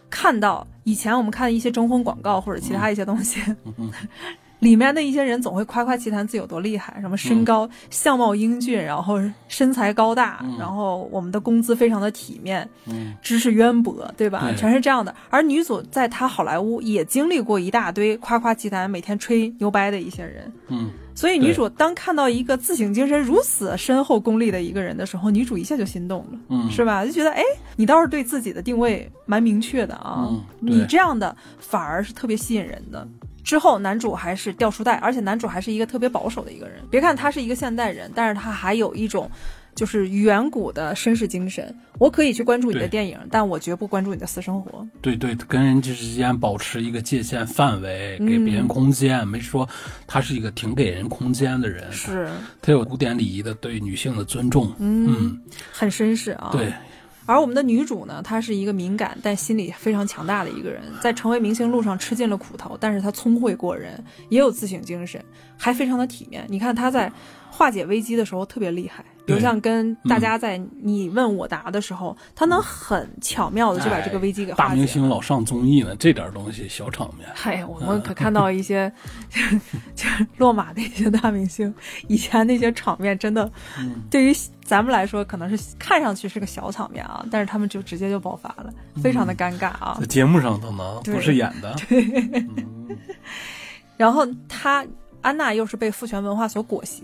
[0.10, 3.42] 看到以前我们看一些征婚广告或者其他一些东西，
[4.60, 10.58] 里面的一些人总会夸夸其谈自己有多厉害，什么身高、相貌英俊，然后身材高大，嗯。
[10.58, 13.14] 然后我们的工资非常的体面，嗯。
[13.22, 14.42] 知识渊博，对吧？
[14.48, 14.56] 对。
[14.56, 15.14] 全是这样的。
[15.30, 26.72] 而女主在她好莱坞也经历过一大堆夸夸其谈、每天吹牛掰的一些人，嗯，所以女主当看到一个自省精神如此深厚功利的一个人的时候，女主一下就心动了，嗯。
[26.72, 27.06] 是吧？
[27.06, 27.44] 就觉得哎，
[27.76, 33.08] 你倒是对自己的定位蛮明确的啊，嗯你这样的反而是特别吸引人的。
[33.46, 36.82] 之后，男主还是掉书袋，而且男主还是一个特别保守的一个人。
[36.90, 39.30] 别看他是一个现代人，但是他还有一种
[39.76, 41.74] 就是远古的绅士精神。
[42.00, 44.86] 我可以去关注你的电影，但我绝不关注你的私生活。
[45.02, 49.70] 对对，跟人之间保持一个界限范围，给别嗯人空间，没说
[50.08, 52.28] 他是一个挺给人空间的人，是，
[52.62, 55.40] 他有古典礼仪的对女性的尊重，嗯，
[55.72, 56.50] 很绅士啊。
[56.52, 56.74] 对，
[57.26, 65.24] 而我们的女主呢，她是一个敏感但心理非常强大的一个人，在成为明星路上吃尽了苦头，但是她聪慧过人，也有自省精神，
[65.58, 66.46] 还非常的体面。
[66.48, 67.12] 你看她在
[67.56, 74.70] 化解危机的时候特别厉害，比如像跟大家在你问我答的时候，他能很巧妙的就把这个危机给化解了。
[74.70, 78.92] 大明星老上综艺呢，这点东西小场面，嗨，我们可看到一些，
[79.96, 81.74] 就是落马的一些大明星，
[82.08, 84.04] 以前那些场面真的，嗯。
[84.12, 89.98] 对于咱们来说可能是看上去是个小场面啊，但是他们就直接就爆发了，非常的尴尬啊。
[90.00, 90.06] 在。
[90.06, 92.46] 节目上都能，不是演的，对。
[93.98, 94.86] 然后他
[95.22, 97.04] 安娜又是被父权文化所裹挟，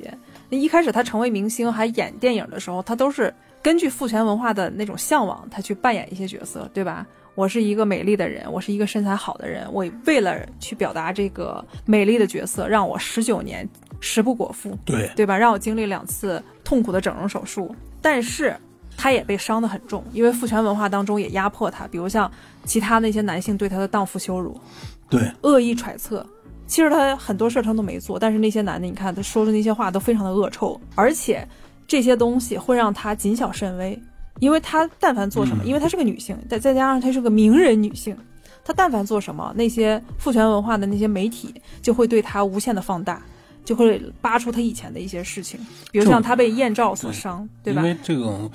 [0.51, 7.07] 那一开始他成为明星还演电影的时候，他都是根据父权文化的那种向往，他去扮演一些角色，对吧？
[7.35, 13.67] 我是一个美丽的人，我是一个身材好的人，我为了去表达这个美丽的角色，让我十九年
[14.01, 15.37] 食不果腹，对，对吧？
[15.37, 18.53] 让我经历两次痛苦的整容手术，但是
[18.97, 22.29] 他也被伤得很重，因为父权文化当中也压迫他，比如像
[22.65, 24.59] 其他那些男性对他的荡妇羞辱，
[25.09, 26.25] 对，恶意揣测。
[26.71, 31.45] 其实他很多事儿他都没做，但是那些男的，你看他说的那些话都非常的恶臭，而且
[31.85, 34.01] 这些东西会让他谨小慎微，
[34.39, 38.15] 因为他但凡做什么，嗯因为她是个女性，再再加上她是个名人女性，
[38.63, 43.21] 她但凡做什么，那些父权文化的那些媒体就会对她无限的放大，
[43.65, 45.59] 就会扒出她以前的一些事情，
[45.91, 47.89] 比如像她被艳照所伤，对吧因？
[47.89, 48.49] 为这种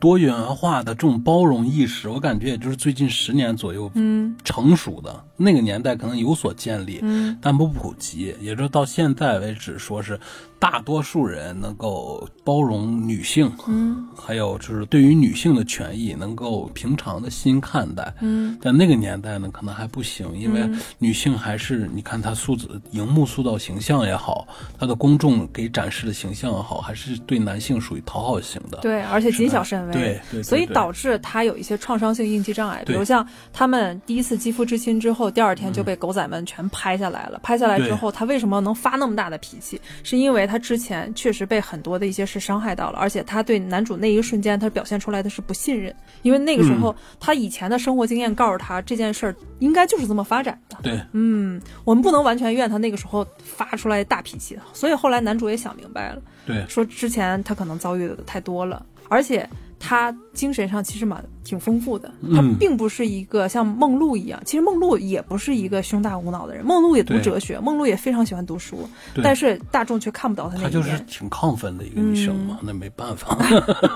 [0.00, 5.24] 多元化的这种包容意识，我感觉也就是最近十年左右嗯成熟的。
[5.36, 10.18] 那个年代可能有所建立，嗯但不普及，也就是到现在为止，说是
[10.58, 18.12] 大多数人能够包容女性，嗯还有就是对于女性的权益能够平常的心看待。
[18.20, 24.46] 嗯但那个年代呢，可能还不行，因为嗯女性还是你看她塑造荧幕塑造形象也好，
[24.78, 28.78] 她的公众给展示的形象也好，还是对男性属于讨好型的。
[28.78, 37.38] 对，而且谨小慎微，对对对所以导致她有一些创伤性应激障碍，比如像他们第一次肌肤之亲之后，第二天就被狗仔们全拍下来了。
[37.44, 39.80] 拍下来之后，她为什么能发那么大的脾气？
[40.02, 50.78] 是因为他之前确实被很多的一些事伤害到了，而且他对男主那一瞬间，他表现出来的是不信任，因为那个时候、他以前的生活经验告诉他这件事儿应该就是这么发展的。
[50.82, 56.22] 对嗯，我们不能完全怨他那个时候发出来大脾气，所以后来男主也想明白了。
[56.46, 68.88] 对说之前他可能遭遇的太多了，而且他精神上其实蛮挺丰富的，他嗯并不是一个像梦露一样，其实梦露也不是一个胸大无脑的人，梦露也读哲学，梦露也非常喜欢读书，
[69.22, 70.98] 但是大众却看不到他那她就是。
[71.06, 73.36] 挺亢奋的一个女生嗯嘛，那没办法。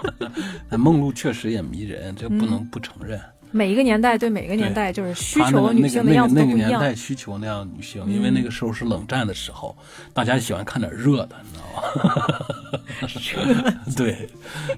[0.70, 3.20] 那梦露确实也迷人，这不能不承认。
[3.50, 6.68] 每一个年代对每个年代就是需求女性的样子不一样。
[6.70, 9.76] 年代需求那样女性，因为那个时候是冷战的时候，
[10.14, 12.46] 大家喜欢看点热的，你知道吗？
[13.96, 14.28] 对，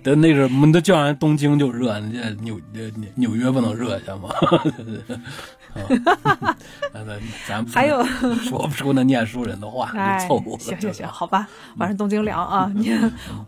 [0.03, 4.29] 但那是我们都叫人东京就热，人家纽纽纽约不能热一下吗？
[5.75, 6.57] 哈哈哈
[7.49, 12.73] 咱不还有说不出那念书人的话，哎就凑合。，行行行，好吧，晚上东京聊啊。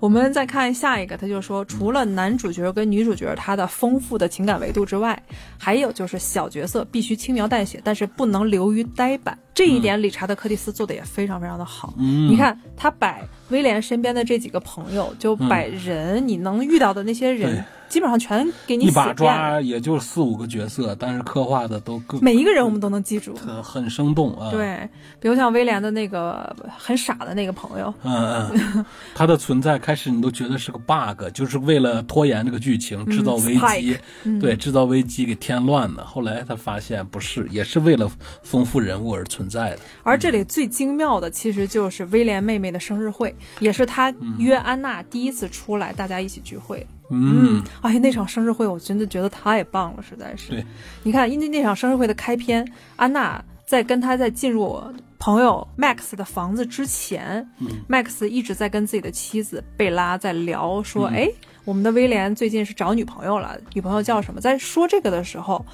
[0.01, 5.23] 我们再看下一个，他就说，除了男主角跟女主角他的丰富的情感维度之外，
[5.57, 9.39] 还有就是小角色必须轻描淡写，但是不能流于呆板。
[9.57, 11.95] 这一点，理查德·柯蒂斯做的也非常非常的好。
[11.97, 12.29] 嗯。
[12.29, 19.13] 你看，他摆威廉身边的这几个朋友，就摆人，你能遇到的那些人对，基本上全给你一把。
[19.13, 23.35] 抓也就四五个角色，但是刻画的都更每一个人我们都能记住。
[23.35, 33.99] 很很生动啊。，对，比如像威廉的那个很傻的那个朋友，嗯嗯， 他的存在开始你都觉得是个 bug，就是为了拖延这个剧情，制造危机
[34.39, 36.05] 对，制造危机给添乱的。
[36.05, 38.11] 后来他发现不是，也是为了
[38.43, 39.79] 丰富人物而存在的。
[40.03, 46.87] 而这里最精妙的，其实就是威廉妹妹的生日会，也是他约安娜第一次出来，大家一起聚会。
[47.11, 50.51] 嗯，哎呀，那场生日会我真的觉得太棒了，实在是。
[50.51, 50.67] 对，
[51.03, 52.67] 你看，因为那场生日会的开篇，
[52.97, 54.81] 安娜在跟他在进入
[55.19, 61.29] 朋友 Max 的房子之前、嗯 m a x 一直在跟自己的妻子贝拉在聊，说：“嗯哎、
[61.65, 65.65] 我们的威廉最近是找女朋友了，女朋友叫什么？”在说这个的时候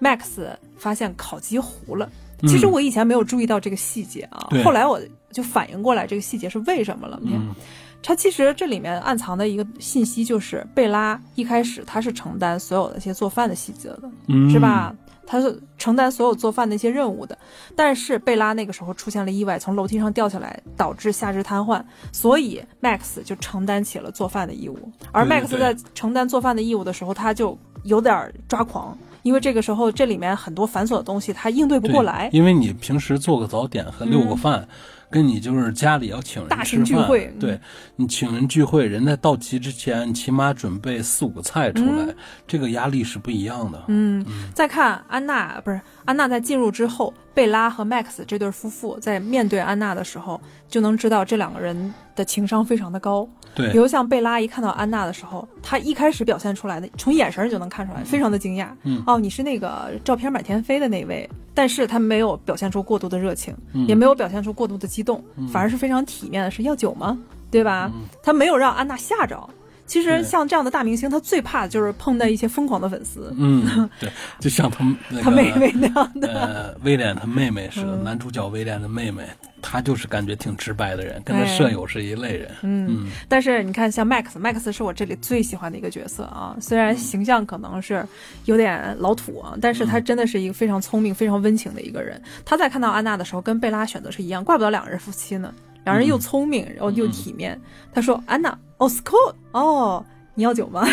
[0.00, 0.38] ，Max
[0.76, 2.10] 发现烤鸡糊了。
[2.42, 5.00] 其实嗯我以前没有注意到这个细节啊，对后来我
[5.32, 7.20] 就反应过来这个细节是为什么了。
[7.24, 7.54] 嗯
[8.02, 14.94] 它其实这里面暗藏的一个信息就是，贝拉一开始她是承担所有的一些做饭的细节的，嗯，是吧？
[15.26, 17.36] 她是承担所有做饭的一些任务的。
[17.76, 21.82] 但是贝拉那个时候出现了意外，从楼梯上掉下来，导致下肢瘫痪，
[22.12, 24.78] 所以 Max 就承担起了做饭的义务。
[25.12, 32.30] 而 Max 在承担做饭的义务的时候，他就有点抓狂，因为这个时候这里面很多繁琐的东西他应对不过来。
[32.32, 34.66] 因为你平时做个早点和遛个饭，
[35.10, 37.60] 跟你就是家里要请人大吃饭型聚会嗯对
[37.96, 42.14] 你请人聚会，人在到齐之前，起码准备四五个菜出来，
[42.46, 43.84] 这个压力是不一样的。
[43.88, 53.28] 嗯，再看安娜，不是安娜在进入之后，贝拉和 Max 这对夫妇在面对安娜的时候，就能知道这两个人的情商非常的高。
[53.54, 58.68] 对比，如像贝拉一看到安娜的时候，她一开始表现出来的，从眼神儿就能看出来，非常的惊讶。
[58.84, 67.18] 嗯哦，你是那个照片满天飞的那位，但是她没有表现出过度的热情，嗯也没有表现出过度的激动，反而是非常体面的，是要酒吗？
[67.50, 67.92] 对吧？
[68.22, 69.38] 她没有让安娜吓着。
[69.88, 76.28] 其实像这样的大明星，他最怕的就是碰到一些疯狂的粉丝，嗯，对，就像他那个他妹妹那样的。
[76.32, 79.24] 呃，威廉他妹妹是，嗯男主角威廉的妹妹，
[79.62, 82.50] 他就是感觉挺直白的人，跟他哎舍友是一类人。
[82.62, 86.54] 嗯但是你看，像 Max，Max 是我这里最喜欢的一个角色啊。
[86.60, 88.06] 虽然形象可能是
[88.44, 92.20] 有点老土啊，但是他真的是一个非常聪明、非常温情的一个人。
[92.44, 95.52] 他在看到安娜的时候，跟贝拉选择是一样，怪不得两人夫妻呢。
[95.88, 97.58] 两人又聪明，然后又体面。
[97.94, 100.86] 他说：“安娜，哦 s c o o l 哦，你要酒吗？”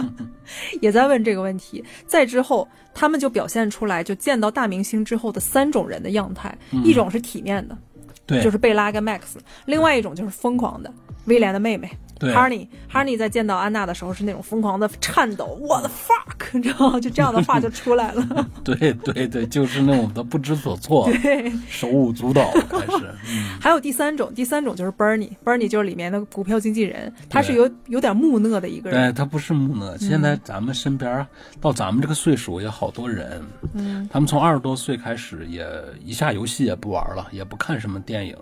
[0.82, 1.82] 也在问这个问题。
[2.06, 7.78] 再之后，他们就表现出来，就见到大明星之后的三种人的样态：一种是体面的，
[8.26, 9.20] 对，就是贝拉跟 Max；
[9.64, 10.92] 另外一种就是疯狂的，
[11.24, 11.90] 威廉的妹妹
[12.22, 12.68] 对 Harney。
[12.90, 17.00] Harney 在见到安娜的时候是那种疯狂的颤抖，我的 fuck，你知道吗？
[17.00, 18.46] 就这样的话就出来了。
[18.62, 23.10] 对对对，就是那种的不知所措， 对，手舞足蹈开始。
[23.28, 29.12] 嗯，还有第三种，第三种就是 Bernie，Bernie 就是里面的股票经纪人，他是有有点木讷的一个人。
[29.12, 29.96] 对，他不是木讷。
[29.98, 31.26] 现在咱们身边儿
[31.60, 33.42] 到咱们这个岁数也好多人，
[33.74, 35.66] 嗯，他们从二十多岁开始也
[36.04, 38.36] 一下游戏也不玩了，也不看什么电影，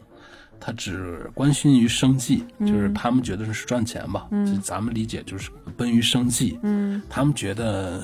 [0.60, 6.58] 他只关心于生计，就是他们觉得是赚钱吧，就咱们理解就是奔于生计。
[6.62, 8.02] 嗯，他们觉得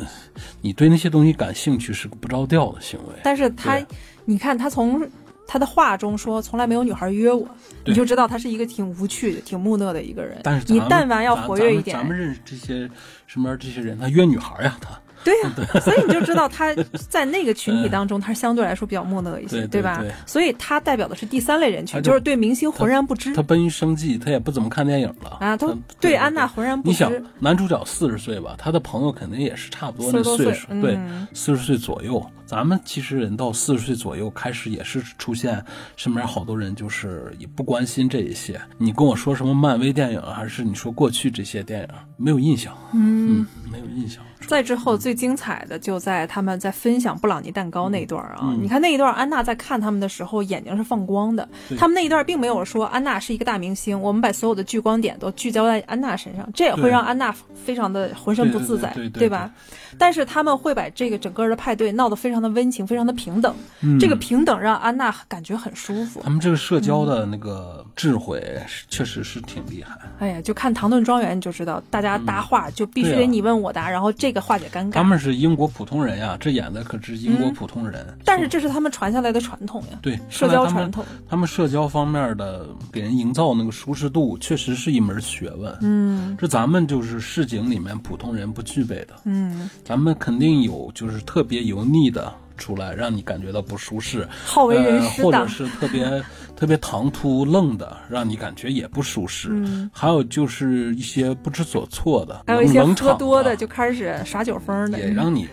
[0.62, 3.14] 你对那些东西感兴趣是个不着调的行为。
[3.22, 3.78] 但是他，
[4.24, 5.06] 你看他从
[5.46, 7.46] 他的话中说，从来没有女孩约我，
[7.84, 10.40] 你就知道他是一个挺无趣、挺木讷的一个人。
[10.42, 12.90] 但是你但凡要活跃一点咱们，咱们认识这些
[13.26, 16.72] 身边这些人，他约女孩呀，他对呀、 所以你就知道他
[17.08, 20.12] 在那个群体当中，他是相对来说比较木讷一些，对对对？
[20.24, 32.24] 所以他代表的是第三类人群，就就是对明星浑然不知他奔于生计，他也不怎么看电影了啊，他他对安娜浑然不知你想知。，男主角四十岁吧，他的朋友肯定也是差不多那40多岁岁数，对嗯，四十岁左右。
[32.46, 35.62] 咱们其实人到四十岁左右开始也是出现
[35.96, 38.60] 身边好多人就是也不关心这一些。
[38.78, 44.22] 你跟我说什么漫威电影，还是你说过去这些电影，没有印象，嗯，没有印象。
[44.46, 48.62] 再之后最精彩的就在他们在分享布朗尼蛋糕那一段啊，嗯。
[48.62, 59.50] 你看那一段安娜在看他们的时候眼睛是放光的，他们那一段并没有说安娜是一个大明星，我们把所有的聚光点都聚焦在安娜身上，这也会让安娜非常的浑身不自在，对吧？
[59.98, 66.30] 但是他们会把这个整个的派对闹得非常的温情，非常的平等，嗯这个平等让安娜感觉很舒服他。
[66.30, 69.96] 们这个社交的那个智慧是确实是挺厉害。
[70.18, 74.92] 哎呀，就看《唐顿庄园》你就知道，大家搭话就必须得你问我答，然后这个化解尴尬。
[74.92, 78.04] 他们是英国普通人呀，这演的可是英国普通人。
[78.08, 81.04] 嗯但是这是他们传下来的传统呀，对社交传统。
[81.28, 85.74] 他们社交方面的给人营造那个舒适度，确实是一门学问。
[85.80, 92.25] 嗯这咱们就是市井里面普通人不具备的，嗯，咱们肯定有就是特别油腻的
[92.56, 95.46] 出来，让你感觉到不舒适，好为人呃，师的或者。
[95.48, 96.22] 是特别
[96.56, 99.48] 特别唐突愣的，让你感觉也不舒适。
[99.50, 105.46] 嗯，还有就是一些不知所措的，还有一些喝多的的就开始耍酒疯的，也让你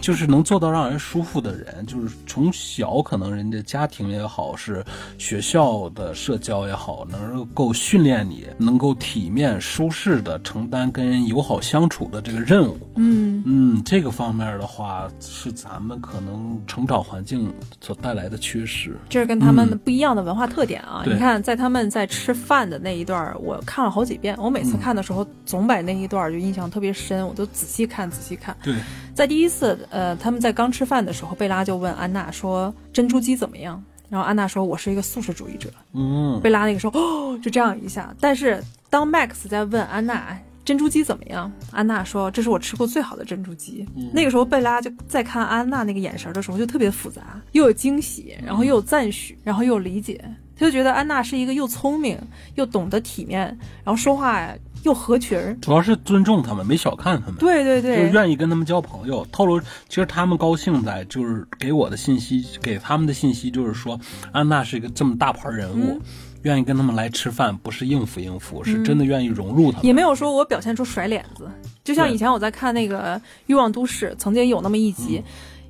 [0.00, 4.84] 就是能做到让人舒服的人，就是从小可能人家家庭也好，是
[5.18, 12.78] 学校的社交也好，能够训练你能够体面舒适的承担跟人友好相处的这个任务。
[12.96, 18.96] 嗯嗯，这个方面的话是咱们可能成长环境所带来的缺失。
[19.08, 21.02] 这是跟他们的不一样的文化特点啊！
[21.06, 24.36] 嗯你看，在他们在吃饭的那一段，我看了好几遍。
[24.38, 28.56] 我每次嗯看的时候，总把那一段就印象特别深，我都仔细看，仔细看。
[28.62, 28.74] 对，
[29.20, 38.14] 在第一次，呃，他们在刚吃饭的时候，贝拉就问安娜说：“珍珠鸡怎么样？”然后安娜说：“我是一个素食主义者。”嗯，贝拉那个时候哦，就这样一下。
[38.18, 43.86] 但是当 Max 在问安娜珍珠鸡怎么样，安娜说：“这是我吃过最好的珍珠鸡。
[44.14, 50.18] 那个时候贝拉就在看安娜那个眼神的时候，就特别复杂，又有惊喜，然后又有赞许，然后又有理解。
[50.56, 52.18] 他就觉得安娜是一个又聪明
[52.54, 53.46] 又懂得体面，
[53.84, 54.46] 然后说话
[54.82, 55.56] 又合群儿。
[55.60, 57.36] 主要是尊重他们，没小看他们。
[57.36, 63.98] 对对对就是，愿意跟他们交朋友，透露其实他们高兴在就是给我的信息，给他们的信息就是说，
[64.32, 66.00] 安娜是一个这么大牌人物，嗯
[66.42, 69.84] 愿意跟他们来吃饭，不是应付应付，是真的愿意融入他们。
[69.84, 71.46] 也没有说我表现出甩脸子。
[71.84, 73.14] 就像以前我在看那个
[73.44, 75.22] 《欲望都市》，曾经有那么一集，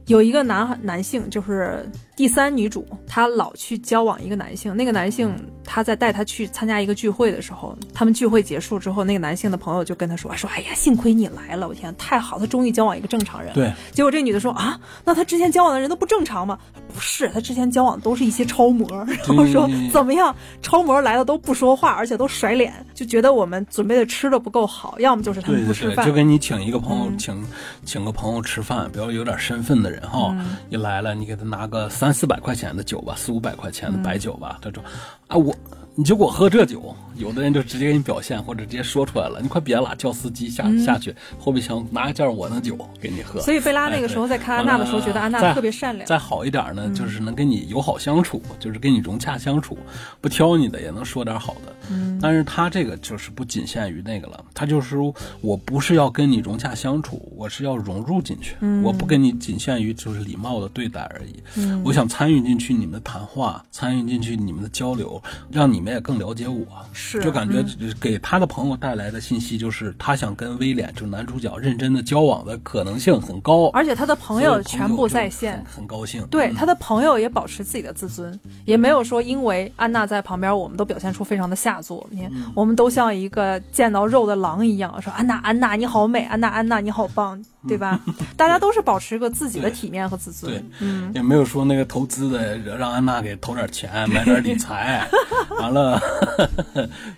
[0.07, 1.85] 有一个男男性，就是
[2.21, 16.59] 第三女主，她老去交往一个男性，那个男性他在带她去参加一个聚会的时候，他们聚会结束之后，那个男性的朋友就跟他说：“说哎呀，幸亏你来了，我天，太好，他终于交往一个正常人。”对，结果这女的说啊，那他之前交往的人都不正常吗？
[16.93, 18.87] 不是，他之前交往都是一些超模，
[19.27, 26.05] 然后说怎么样，超模来了都不说话，而且都甩脸，就觉得我们准备的吃的不够好，要么就是他对对对，们不吃饭。
[26.05, 27.47] 就跟你请一个朋友，嗯请
[27.87, 30.37] 请个朋友吃饭，比如有点身份的人哈，
[30.71, 34.83] 嗯来了，你给他拿个三四百块钱的酒吧，四五百块钱的白酒吧，他说
[35.29, 35.55] 啊我。
[36.01, 39.39] 你就给我喝这酒，有的人就直接给你表现，或者直接说出来了。
[39.43, 43.39] 你快别了，叫司机下、下去，后备箱拿一件我的酒给你喝。
[43.39, 46.07] 嗯所以贝拉那个时候在看安娜的时候，觉得安娜特别善良。
[46.07, 49.77] 再好一点呢，就是能跟你友好相处，就是跟你融洽相处，
[50.23, 51.75] 不挑你的，也能说点好的。
[51.91, 61.43] 嗯，但是他这个就是不仅限于那个了，他就是说我不是要跟你融洽相处，我是要融入进去，嗯我不跟你仅限于就是礼貌的对待而已。
[61.57, 66.67] 嗯，我想参与进去你们的谈话，参与进去你们的交流，让你们也更了解我。
[66.93, 67.65] 是就感觉
[68.01, 76.27] 给他的朋友带来的信息就是，他想跟威廉，就是男主角认真的交往的可能性很高，而且他的朋友全部在线很，很高兴。
[76.29, 82.07] 对嗯他的朋友也保持自己的自尊，也没有说因为安娜在旁边，我们都表现出非常的下作。
[82.11, 88.01] 你看，嗯我们都像一个见到肉的狼一样，说安娜安娜你好美，安娜安娜你好棒，对吧？
[88.37, 95.07] 大家都是保持个自己的体面和自尊对。，嗯，也没有说那个投资的让安娜给投点钱买点理财，
[95.61, 96.01] 完了，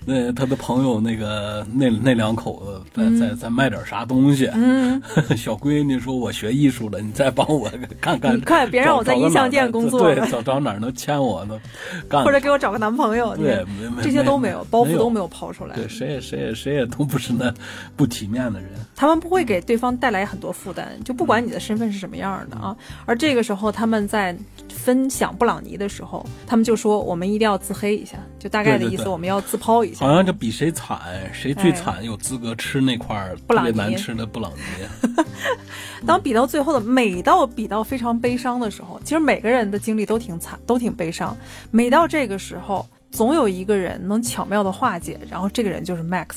[0.05, 5.01] 那他的朋友那个那那两口子嗯再再再卖点啥东西，嗯，
[5.37, 7.71] 小闺女说我学艺术了，你再帮我
[8.01, 11.59] 看看，你快别让我在音像店工作了对，找找哪儿能签我呢，
[12.09, 15.77] 干或者给我找个男朋友，你对没没这些都没没有，包袱都没有抛出来。
[15.77, 17.53] 对，谁也谁也谁也都不是那
[17.97, 18.71] 不体面的人。
[18.97, 22.75] 他们不会给对方带来很多负担，就不管你的身份是什么样的啊。
[23.05, 24.35] 而这个时候，他们在
[24.71, 30.07] 分享布朗尼的时候，他们就说我们一定要自黑一下，就大概的意思，我们要自抛一下。
[30.07, 30.99] 好像就比谁惨，
[31.35, 35.23] 谁最惨有资格吃那块儿特别难吃的布朗尼。
[36.07, 41.37] 当比到最后的，每到比到非常悲伤的时候，其实每个人的经历都挺惨，都挺悲伤。
[41.71, 46.29] 每到这个时候，总有一个人能巧妙的化解，然后这个人就是 Max。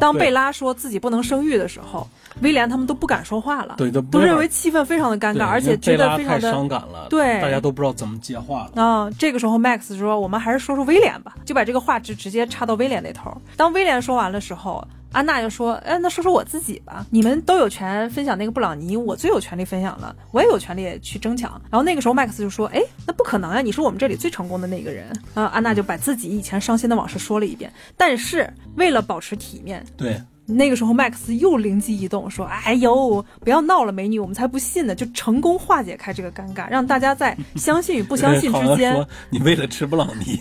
[0.00, 2.08] 当贝拉说自己不能生育的时候，
[2.40, 8.82] 威廉他们都不敢说话了，对都都认为气氛非常的尴尬，而且觉得非常的伤感了，对大家都不知道怎么接话了。
[8.82, 13.32] 啊、这个时候 Max 说：“我们还是说说威廉吧。”就把这个话直直接插到威廉那头。
[13.56, 17.06] 当威廉说完的时候，安娜就说：“哎，那说说我自己吧。
[17.10, 23.60] 你们都有权分享那个布朗尼，我最有权利分享了，我也有权利去争抢。”然后那个时候 Max 就说：“哎，那不可能啊！
[23.60, 27.72] 你是我们这里最成功的那个人。”啊，安娜就把自己以前伤心的往事说了一遍。
[27.96, 38.94] 但是为了保持体面，对，那个时候，Max 又灵机一动，说：“哎呦，不要闹了，美女，我们才不信呢！”就成功化解开这个尴尬，让大家在相信与不相信之间
[39.30, 40.38] 你为了吃布朗尼，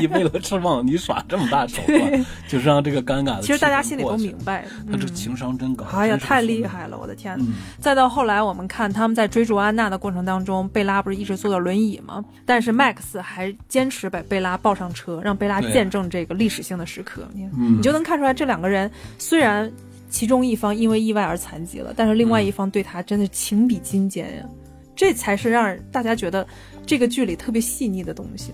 [0.00, 3.42] 你为了吃布朗尼耍这么大手段，就是让这个尴尬的。
[3.46, 4.36] 其实大家心里都明。
[4.44, 4.64] 白。
[4.90, 7.36] 他这情商真高，哎呀，太厉害了，我的天！
[7.40, 12.24] 嗯再到后来，我们看他们在追逐安娜的过程当中，贝拉不是一直坐在轮椅吗？
[12.44, 17.28] 但是 Max 还坚持把贝拉抱上车，让贝拉见证这个历史性的时刻。
[17.32, 18.90] 你你就能看出来，这两个人
[19.28, 19.68] 虽然
[20.08, 24.44] 其中一方因为意外而残疾了，但是另外一方对他真的情比金坚呀。
[24.94, 26.46] 这才是让大家觉得
[26.86, 28.52] 这个剧里特别细腻的东西。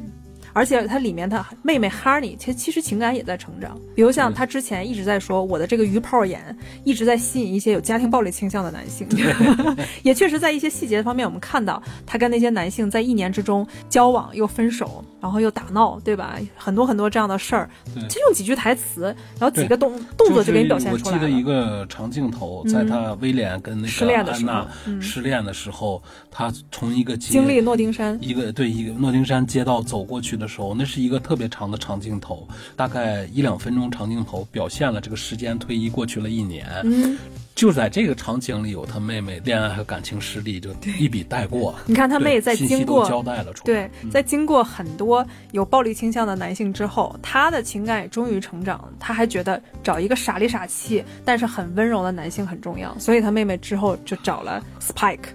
[0.54, 3.78] 而且它里面他妹妹 Honey，其实其实情感也在成长。
[3.94, 9.06] 比如像他之前一直在说我的这个鱼泡眼一直在吸引一些有家庭暴力倾向的男性，
[10.02, 16.36] 也确实在一些细节方面，我们看到他跟那些男性在一年之中交往又分手，然后又打闹，对吧？
[16.56, 21.42] 很多很多这样的事儿，对就用几句台词，然后几个动动作就给你表现出来我记得一。
[21.42, 36.66] 个长镜头，在他威廉跟那失个安娜嗯失恋的时候，他从一个街经历诺丁山，一个对一个诺丁山街道走过去的时候，那是一个特别长的长镜头，大概一两分钟长镜头，表现了这个时间推移过去了一年。
[36.84, 37.18] 嗯，
[37.54, 41.74] 就在这个场景里有他妹妹恋爱和感情失利，就一笔带过。
[41.86, 43.64] 你看他妹在经过交代了出来。
[43.64, 48.88] 对，在经过很多有暴力倾向的男性之后，他的情感也终于成长了。
[48.98, 55.28] 他还觉得找一个傻里傻气但是很温柔的男性很重要，所以他妹妹之后就找了 Spike。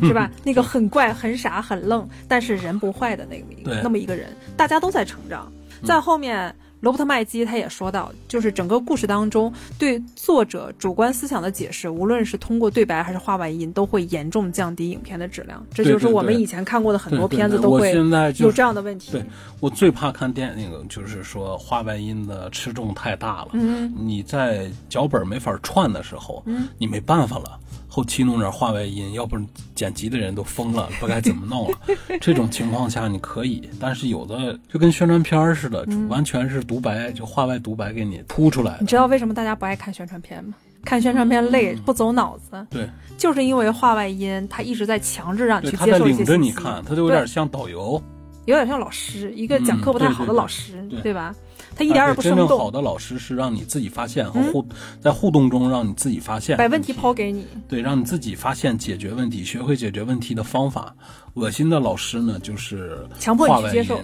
[0.00, 0.30] 是吧？
[0.42, 5.52] 那个很怪、很傻、很愣，但是人不坏的那个那么一个人，大家都在成长。
[5.84, 15.64] 在后面，罗伯特麦基他也说到，就是整个故事当中对作者主观思想的解释，无论是通过对白还是画外音，都会严重降低影片的质量。
[15.72, 17.94] 这就是我们以前看过的很多片子都会
[18.36, 19.12] 有这样的问题。
[19.12, 19.24] 对
[19.60, 23.48] 我最怕看电影，就是说画外音的吃重太大了。
[23.54, 27.58] 嗯，你在脚本没法串的时候，嗯，你没办法了。
[27.94, 31.78] 后期弄点话外音，要不然剪辑的人都疯了，不该怎么弄了。
[32.20, 38.78] 这种情况下你可以，但是有的就跟宣传片似的，完全是独白，就话外独白给你铺出来。
[38.80, 40.54] 你知道为什么大家不爱看宣传片吗？
[40.84, 42.66] 看宣传片累，不走脑子。
[42.68, 48.02] 对，就是因为话外音，他一直在强制让你去接受一些领着你看，他就有点像导游，
[48.46, 51.34] 有点像老师，一个讲课不太好的老师，对吧？
[51.76, 52.40] 他一点也不生动。
[52.40, 54.64] 真正好的老师是让你自己发现和互
[55.00, 60.94] 在互动中让你自己发现，把问题抛给你，对，让你自己发现解决问题，学会解决问题的方法。
[61.34, 64.00] 恶心的老师呢，就是强迫你去接受，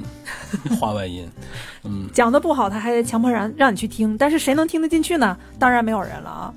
[0.81, 1.29] 话外音，
[1.85, 5.37] 嗯，讲的不好，他还得强迫让让你去听，但是谁能听得进去呢？
[5.57, 6.53] 当然没有人了啊。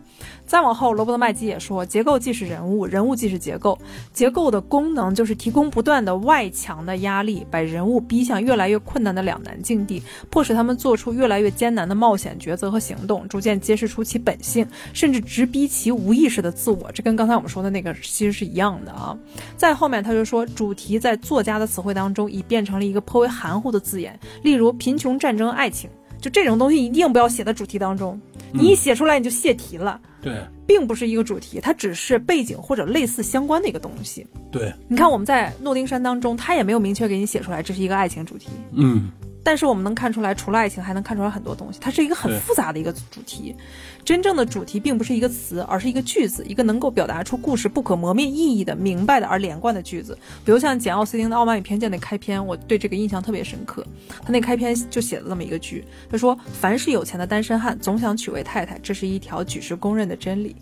[0.46, 3.78] 再往后，罗伯特麦基也说，结构既是人物，人物既是结构。
[4.12, 16.92] 结构的功能就是提供不断的外强的压力，把人物逼向越来越困难的两难境地，迫使他们做出越来越艰难的冒险抉择和行动，逐渐揭示出其本性，甚至直逼其无意识的自我。
[16.92, 19.18] 这跟刚才我们说的那个其实是一样的啊。
[19.58, 25.90] 再后面，他就说，主题在作家的词汇当中已变成了一个颇为含糊的字眼，例如贫穷、战争、爱情，
[26.22, 28.20] 就这种东西一定不要写在主题当中，
[28.52, 30.00] 你一写出来你就泄题了。
[30.24, 34.26] 对，并不是一个主题，它只是背景或者类似相关的一个东西。
[34.52, 38.48] 对，你看我们在诺丁山当中，他也没有明确给你写出来这是一个爱情主题。
[38.72, 39.12] 嗯。
[39.44, 41.80] 但是我们能看出来，除了爱情，还能看出来很多东西。
[41.82, 43.54] 它是一个很复杂的一个主题。
[44.06, 50.18] 真正的主题并不是一个词，而是一个句子，一个能够表达出故事不可磨灭意义的、明白的而连贯的句子。
[50.44, 53.86] 比如像简奥斯汀的《傲慢与偏见》的开篇，我对这个印象特别深刻。
[54.22, 60.56] 他那开篇就写了这么一个句，他说：“凡是有钱的单身汉总想娶位太太，这是一条举世公认的真理。”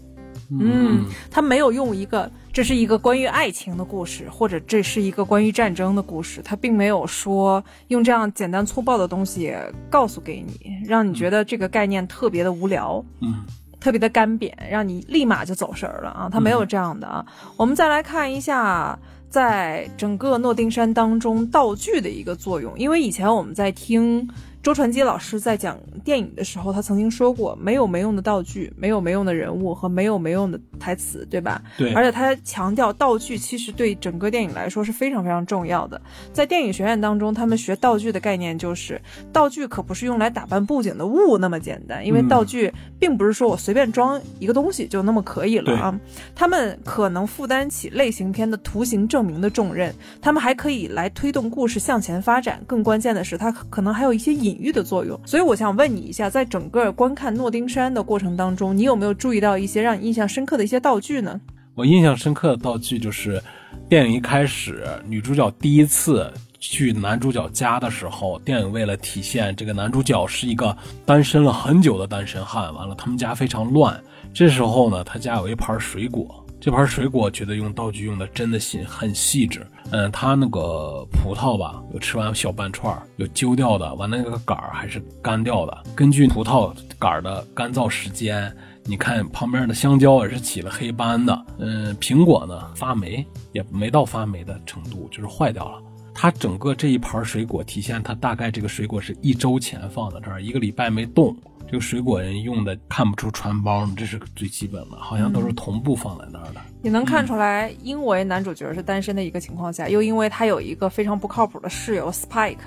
[0.60, 9.56] 嗯，他没有用一个，这是一个关于爱情的故事，或者这是一个关于战争的故事，他并没有说用这样简单粗暴的东西
[9.90, 13.46] 告诉给你，让你觉得这个概念特别的无聊，嗯，
[13.80, 17.26] 特别的干瘪，让你立马就走神儿了啊，他没有这样的啊。
[17.56, 19.00] 我们再来看一下，
[19.30, 24.28] 在整个诺丁山当中道具的一个作用，因为以前我们在听。
[24.64, 31.92] 周传基老师在讲电影的时候，他曾经说过：“没有没用的道具，没有没用的人物和没有没用的台词，对吧？”对。
[31.94, 36.00] 而且他强调，道具其实对整个电影来说是非常非常重要的。
[36.32, 39.02] 在电影学院当中，他们学道具的概念就是，
[39.34, 46.00] 道具可不是用来打扮布景的物那么简单，因为道具并不是说我随便装一个东西就那么可以了啊。
[46.36, 49.92] 他们可能负担起类型片的图形证明的重任，
[50.22, 52.62] 他们还可以来推动故事向前发展。
[52.68, 54.51] 更关键的是，它可能还有一些隐。
[54.52, 61.40] 隐喻的作用，所以我想问你一下，在整个观看诺丁山的过程当中，你有没有注意到一些让你印象深刻的一些道具呢？
[61.76, 63.42] 我印象深刻的道具就是，
[63.88, 66.30] 电影一开始，女主角第一次
[66.60, 70.76] 去男主角家的时候，电影为了体现这个男主角是一个
[71.06, 73.98] 单身了很久的单身汉，完了他们家非常乱，
[74.34, 76.41] 这时候呢，他家有一盘水果。
[76.62, 85.84] 这盘水果觉得用道具用的真的细很细致，嗯，它那个葡萄吧，有吃完小半串，有揪掉的，完那个杆儿还是干掉的。
[85.96, 95.82] 根据葡萄杆儿的干燥时间，你看旁边的香蕉也是起了黑斑的，嗯，苹果呢发霉也没到发霉的程度，就是坏掉了。
[96.14, 101.36] 它整个这一盘水果体现它大概这个水果是一周前放在这儿，一个礼拜没动。
[101.72, 106.60] 这个水果人用的看不出传包，这是最基本的，好像都是同步放在那儿的。
[106.82, 112.58] 你能看出来，因为男主角是单身的一个情况下，又因为他有一个非常不靠谱的室友 Spike，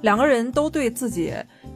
[0.00, 1.30] 两个人都对自己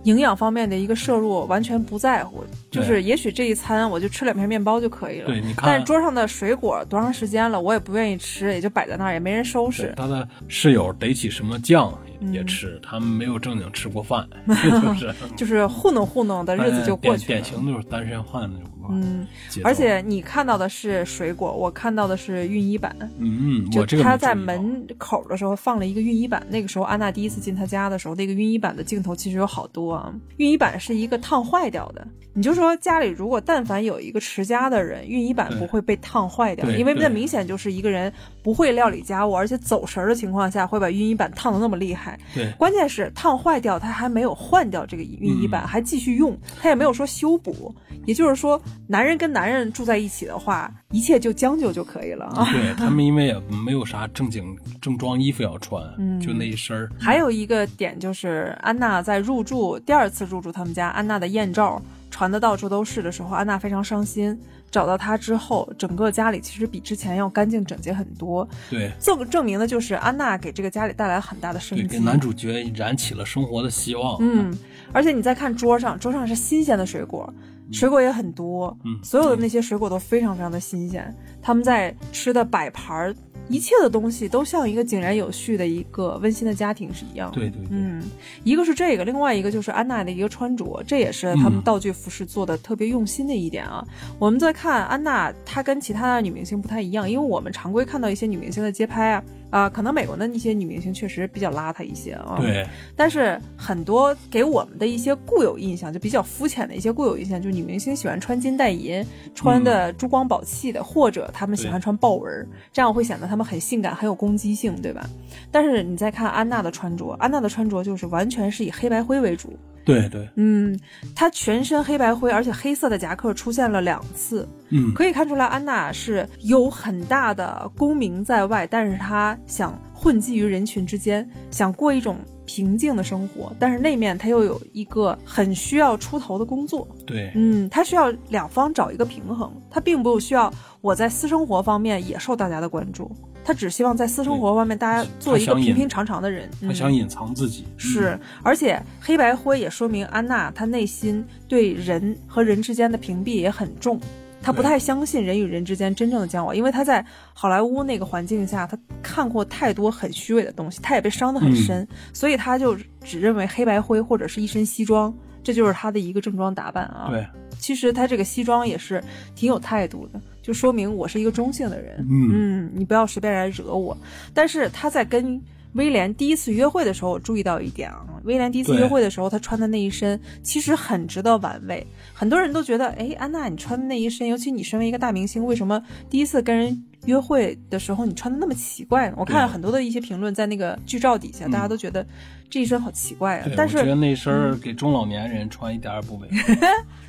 [0.05, 5.27] 营养方面的一个摄入完全不在乎，就是也许这一餐我就吃两片面包就可以了。
[5.27, 9.93] 对，你看，但是桌上的水果多长时间了，我也不愿意吃，也就摆在那儿，也没人收拾。
[9.95, 11.93] 他的室友得起什么酱。
[12.33, 17.41] 也吃，他们没有正经吃过饭， 就是就是糊弄糊弄的日子就过去了。
[17.41, 19.27] 典型就是单身汉那种嗯，
[19.65, 22.97] 而且你看到的是水果，我看到的是熨衣板。
[23.19, 30.13] 嗯，就我这个他在门口的时候放了一个熨衣板，那个时候安娜第一次进他家的时候，那个熨衣板的镜头其实有好多啊。
[30.39, 38.13] 熨衣板是一个烫坏掉的，你就说家里如果但凡有一个持家的人，熨衣板不会被烫坏掉，因为那明显就是一个人
[38.43, 42.19] 不会料理家务，而且走神儿的情况下会把熨衣板烫的那么厉害。
[42.35, 47.75] 对关键是烫坏掉，他还没有换掉这个熨衣板，嗯还继续用，他也没有说修补。
[48.07, 52.49] 也就是说，男人跟男人住在一起的话，一切就将就就可以了啊。
[52.51, 56.91] 对他们因为也没有啥正经正装衣服要穿， 嗯就那一身儿。
[56.99, 61.81] 还有一个点就是，安娜在入住第二次入住他们家，安娜的艳照
[62.11, 64.37] 传的到处都是的时候，安娜非常伤心。
[64.71, 68.47] 找到他之后，整个家里其实比之前要干净整洁很多。
[68.69, 71.89] 对证证明的就是安娜给这个家里带来很大的生对，机。
[71.89, 74.19] 给男主角燃起了生活的希望。
[74.21, 74.55] 嗯，
[74.93, 77.33] 而且你再看桌上，桌上是新鲜的水果，
[77.73, 81.15] 水果也很多，嗯所有的那些水果都非常非常的新鲜。
[81.41, 83.15] 他们在吃的摆盘儿，
[83.49, 87.37] 一切的东西都像一个井然有序的一个温馨的家庭是一样的。
[87.37, 88.03] 对对对，嗯，
[88.45, 93.83] 一个是这个，另外一个就是安娜的一个穿着，这也是他们嗯道具服饰做的特别用心的一点啊。
[94.19, 102.39] 我们在看安娜，她跟其他的女明星不太一样，因为我们常规看到一些女明星的街拍啊，啊、可能美国的那些女明星确实比较邋遢一些啊。
[102.41, 115.09] 对但是很多给我们的一些固有印象，就比较肤浅的一些固有印象，就是女明星喜欢穿金戴银，穿的珠光宝气的，或者她们喜欢穿豹纹儿，这样会显得她们很性感，很有攻击性，对吧？
[115.51, 119.59] 但是你再看安娜的穿着，安娜的穿着就是完全是以黑白灰为主，
[119.95, 120.79] 对对，嗯，
[121.15, 137.33] 他全身黑白灰，而且黑色的夹克出现了两次，嗯，可以看出来安娜是有很大的功名在外，但是她想混迹于人群之间，想过一种平静的生活，但是那面她又有一个很需要出头的工作，对。
[137.35, 143.11] 嗯，她需要两方找一个平衡，她并不需要我在私生活方面也受大家的关注，
[143.49, 147.65] 她只希望在私生活方面大家做一个平平常常的人，嗯他想隐藏自己。
[147.79, 153.99] 是，而且黑白灰也说明安娜她内心对人和人之间的屏蔽也很重，
[154.43, 165.11] 她不太相信人与人之间真正的交往，因为她在好莱坞那个环境下，她看过太多很虚伪的东西，她也被伤得很深，所以她就只认为黑白灰或者是一身西装。
[165.43, 167.09] 这就是她的一个正装打扮啊！
[167.11, 167.27] 对，
[167.59, 169.03] 其实她这个西装也是
[169.35, 171.99] 挺有态度的，就说明我是一个中性的人。
[172.09, 173.95] 嗯嗯，你不要随便来惹我。
[174.33, 175.39] 但是他在跟
[175.75, 181.87] 威廉第一次约会的时候，我注意到一点啊，威廉第一次约会的时候，他穿的那一身其实很值得玩味。
[182.15, 189.15] 很多人都觉得，哎，安娜，你穿的那一身，尤其你身为一个大明星，为什么第一次跟人约会的时候你穿的那么奇怪呢？
[189.19, 192.07] 我看了很多的一些评论，在那个剧照底下，大家都觉得
[192.51, 193.49] 这一身好奇怪啊。
[193.57, 196.55] 但是我觉得那身儿给中老年人穿一点儿也不违和，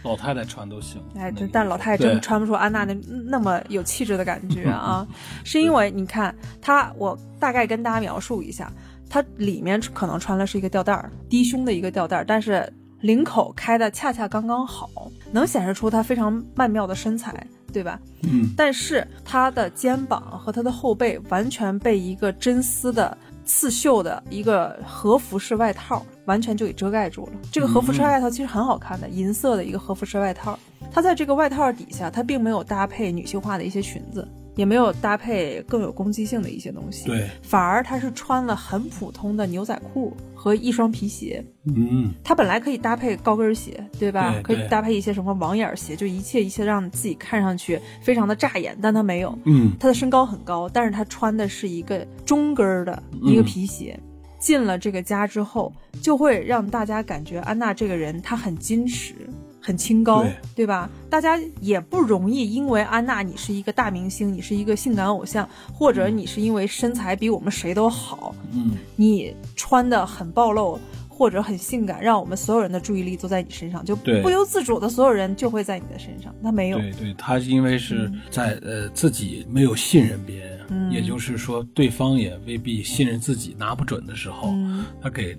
[0.09, 1.01] 老太太穿都行。
[1.17, 2.11] 哎，那个但老太太对。
[2.11, 2.93] 真穿不出安娜那
[3.27, 5.05] 那么有气质的感觉啊，
[5.43, 8.71] 是因为你看她，我大概跟大家描述一下，
[9.09, 12.71] 她里面可能穿的是一个吊带儿，低胸的一个吊带儿，但是
[13.01, 14.89] 领口开的恰恰刚刚好，
[15.31, 17.33] 能显示出她非常曼妙的身材，
[17.72, 17.99] 对吧？
[18.24, 27.34] 嗯，但是他的肩膀和他的后背完全被一个真丝的刺绣的一个和服式外套完全就给遮盖住了。
[27.51, 30.57] 这个和服式外套其实很好看的，银色的一个和服式外套。
[30.91, 34.28] 它在这个外套底下，它并没有搭配女性化的一些裙子，
[34.60, 37.05] 也没有搭配更有攻击性的一些东西。
[37.05, 41.41] 对，反而他是穿了很普通的牛仔裤和一双皮鞋。
[41.64, 44.34] 嗯，他本来可以搭配高跟鞋，对吧？
[44.34, 49.34] 对对可以搭配一些什么网眼鞋，就一切一切让自己看上去非常的扎眼，但他没有。
[49.45, 53.97] 嗯，他的身高很高，但是他穿的是一个中跟儿的一个皮鞋。
[54.39, 59.14] 进了这个家之后，就会让大家感觉安娜这个人她很矜持，
[59.62, 60.89] 很清高，对吧？
[61.10, 70.80] 大家也不容易因为安娜你是一个大明星，你是一个性感偶像，或者你是因为身材比我们谁都好，嗯，你穿的很暴露。
[71.20, 76.34] 或者很性感，让我们所有人的注意力都在你身上，就不由自主的所有人就会在你的身上。
[76.41, 85.38] 他没有，对对，他因为是在、呃自己没有信任别人，嗯也就是说对方也未必信任自己，拿不准的时候，嗯他给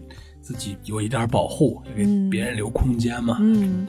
[0.50, 3.36] 自己有一点保护，也给嗯别人留空间嘛。
[3.40, 3.86] 嗯，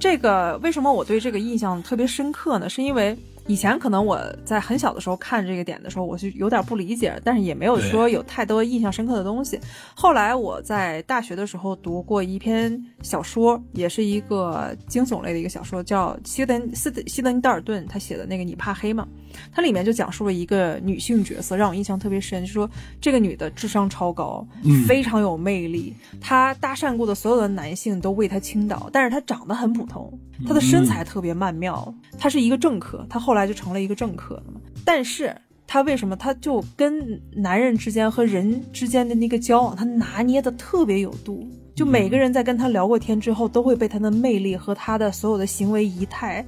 [0.00, 2.66] 这个为什么我对这个印象特别深刻呢？
[2.66, 3.14] 是因为
[3.48, 9.58] 以前可能我在很小的时候看这个点的时候，我是有点不理解，但是也没有说有太多印象深刻的东西。
[9.94, 19.08] 后来我在大学的时候读过一篇小说，也是一个惊悚类的一个小说，叫西德斯西德尼道尔顿他写的那个《你怕黑吗》，
[19.50, 22.70] 它里面就讲述了一个女性角色，让我印象特别深，就说
[23.00, 24.46] 这个女的智商超高，
[24.86, 30.12] 非常有魅力，她搭讪过的所有的男性都为她倾倒，但是她长得很普通，
[30.46, 33.37] 她的身材特别曼妙，她是一个政客，她后来。
[33.38, 34.60] 来就成了一个政客了嘛？
[34.84, 35.34] 但是
[35.66, 41.48] 他为什么他就跟男人之间和人之间的那个交往，他拿捏的特别有度。
[41.74, 46.44] 就每个人在跟他聊过天之后，都会被他的魅力和他的所有的行为仪态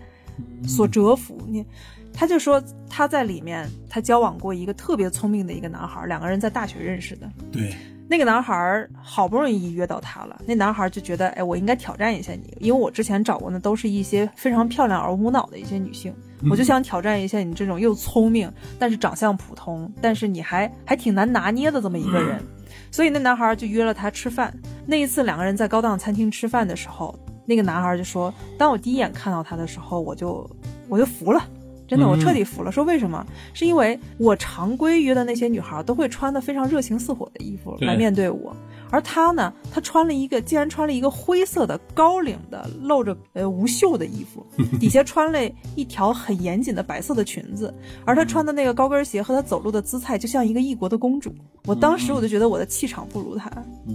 [0.66, 1.40] 所折服。
[1.46, 1.64] 你，
[2.12, 7.30] 他就说他在里面，他交往过一个特别聪明的一个男孩，两个人在大学认识的。
[7.52, 7.72] 对。
[8.08, 16.12] 那个男孩好不容易约到他了，那男孩就觉得，哎，我应该挑战一下你，因为我之前找过的都是一些非常漂亮而无脑的一些女性，
[16.48, 22.40] 我就想挑战一下你这种又聪明，但是长相普通，但是你还还挺难拿捏的这么一个人，
[22.90, 24.54] 所以那男孩就约了她吃饭。
[24.86, 30.48] 那一次两个人在高档餐厅吃饭的时候，那个男孩就说，当我第一眼看到她的时候，我就
[30.88, 31.42] 我就服了。
[31.86, 32.70] 真的，我彻底服了。
[32.70, 33.26] 说为什么？
[33.52, 38.54] 是因为我常规约的那些女孩都会穿的非常热情似火的衣服来面对我，
[38.90, 44.44] 而她呢，她穿了一个，竟然穿了一个灰色的高领的露着呃无袖的衣服，
[44.78, 45.38] 底下穿了
[45.76, 47.72] 一条很严谨的白色的裙子，
[48.04, 51.32] 而她穿的那个高跟鞋和她走路的姿态就像一个异国的公主。
[51.66, 53.50] 我当时我就觉得我的气场不如她。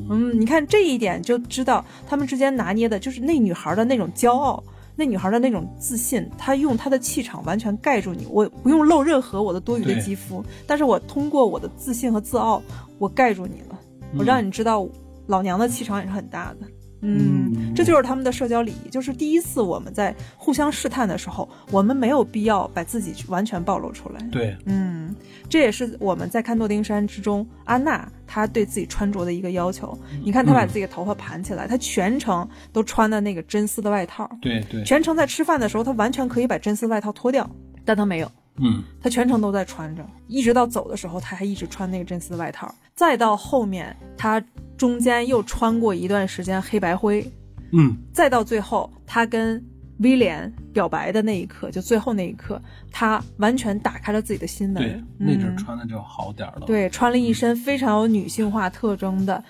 [0.09, 4.63] 嗯，你看这一点就知道他们之间拿捏的就是那女孩的那种骄傲。
[4.97, 12.61] 那女孩的那种自信，她用她的气场完全盖住你，我不用露任何我的多余的肌肤，但是我通过我的自信和自傲，
[12.97, 13.74] 我盖住你了，
[14.17, 14.87] 我让你知道
[15.27, 16.67] 老娘的气场也是很大的。
[17.07, 18.89] 嗯，这就是他们的社交礼仪。
[18.89, 24.19] 就是第一次我们在互相试探的时候，我们没有必要把自己完全暴露出来。
[24.31, 25.15] 对，嗯，
[25.47, 29.95] 这也是我们在看《诺丁山》之中，安娜她对自己穿着的一个要求。
[30.23, 34.27] 你看，她把自己的头发盘起来，她全程都穿的那个真丝的外套。
[34.41, 37.47] 对对，全程在吃饭的时候，她完全可以把真丝外套脱掉，
[37.83, 38.31] 但她没有。
[38.57, 42.73] 嗯，她全程都在穿着，一直到走的时候，他还一直穿那个真丝外套。
[42.93, 44.43] 再到后面，他。
[44.77, 47.25] 中间又穿过一段时间黑白灰，
[47.71, 49.65] 嗯，再到最后，他跟
[49.99, 54.83] 威廉表白的那一刻，就最后那一刻，他完全打开了自己的心门。
[54.83, 56.63] 对，那阵穿的就好点了。
[56.67, 59.41] 对，穿了一身非常有女性化特征的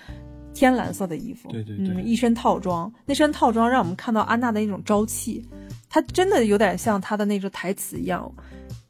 [0.54, 1.48] 天蓝色的衣服。
[1.50, 5.44] 对对对，一身套装，那身套装让我们看到安娜的那种朝气，
[5.88, 8.32] 她真的有点像她的那个台词一样。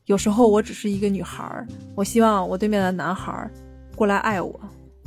[0.06, 3.50] 有时候我只是一个女孩儿，我希望我对面的男孩儿
[3.94, 4.58] 过来爱我。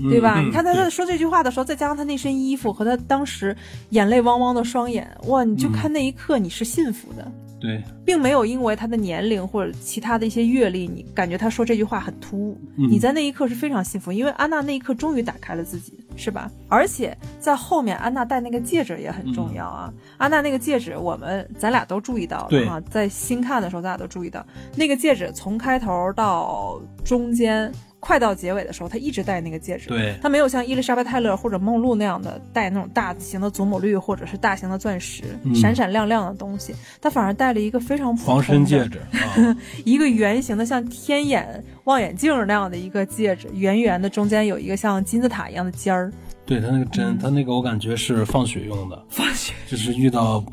[0.01, 0.39] 对吧？
[0.39, 3.53] 你看他在说这句话的时候，再加上他那身衣服和他当时
[3.89, 5.43] 眼泪汪汪的双眼，哇！
[5.43, 7.31] 你就看那一刻，你是幸福的。
[7.59, 12.57] 对，并没有因为他的年龄或者其他的一些阅历，你感觉他说这句话很突兀。
[12.77, 16.51] 你在那一刻是非常幸福，因为安娜那一刻终于打开了自己，是吧？
[16.67, 19.91] 而且在后面，安娜戴那个戒指也很重要啊。
[20.17, 24.45] 安娜那个戒指，我们咱俩都注意到了啊，在新看的时候，咱俩都注意到
[24.75, 27.71] 那个戒指从开头到中间。
[28.01, 29.89] 快到结尾的时候，他一直戴那个戒指。
[29.89, 36.73] 对，他没有像伊丽莎白泰勒或者梦露那样的戴那种大型的祖母绿或者是大型的钻石，闪闪亮亮的东西。
[37.01, 39.01] 他反而戴了一个非常防身戒指，
[39.83, 46.13] 一个圆形的像天眼望远镜那样的一个戒指，圆圆的，中间有一个像金字塔一样的尖儿。
[46.45, 50.43] 对他那个针，他那个我感觉是放血用的，放血就是遇到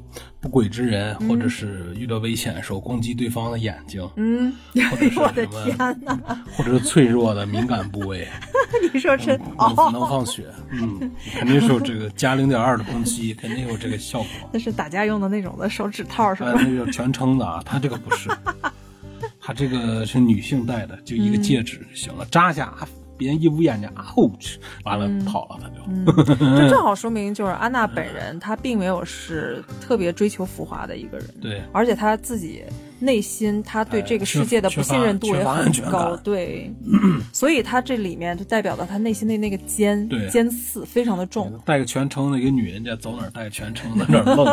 [0.41, 4.51] 不轨之人或者是遇到危险的时候攻击对方的眼睛，嗯，
[4.91, 8.27] 或者是 我的天哪，或者是脆弱的敏感部位，
[8.93, 14.29] 你说真哦，能放血，嗯，肯定是有这个加零点二的攻击，肯定有这个效果。
[14.53, 16.53] 那是打架用的那种的手指套是吧？
[16.57, 18.31] 那个全称的啊，他这个不是，
[19.47, 22.75] 他这个是女性戴的，就一个戒指就行了，扎下。
[23.17, 26.57] 别人一捂眼睛，啊，去，完了跑了，他就。
[26.57, 31.27] 这正好说明，就是安娜本人，她并没有是特别追求浮华的一个人。
[31.41, 32.65] 对，而且她自己。
[32.99, 36.73] 内心他对这个世界的不信任度也很高，对，
[37.33, 41.53] 所以他这里面就代表了他内心的那个尖尖刺非常的重。
[41.65, 44.47] 戴个全称的一个女人家走哪戴全称的，哪愣，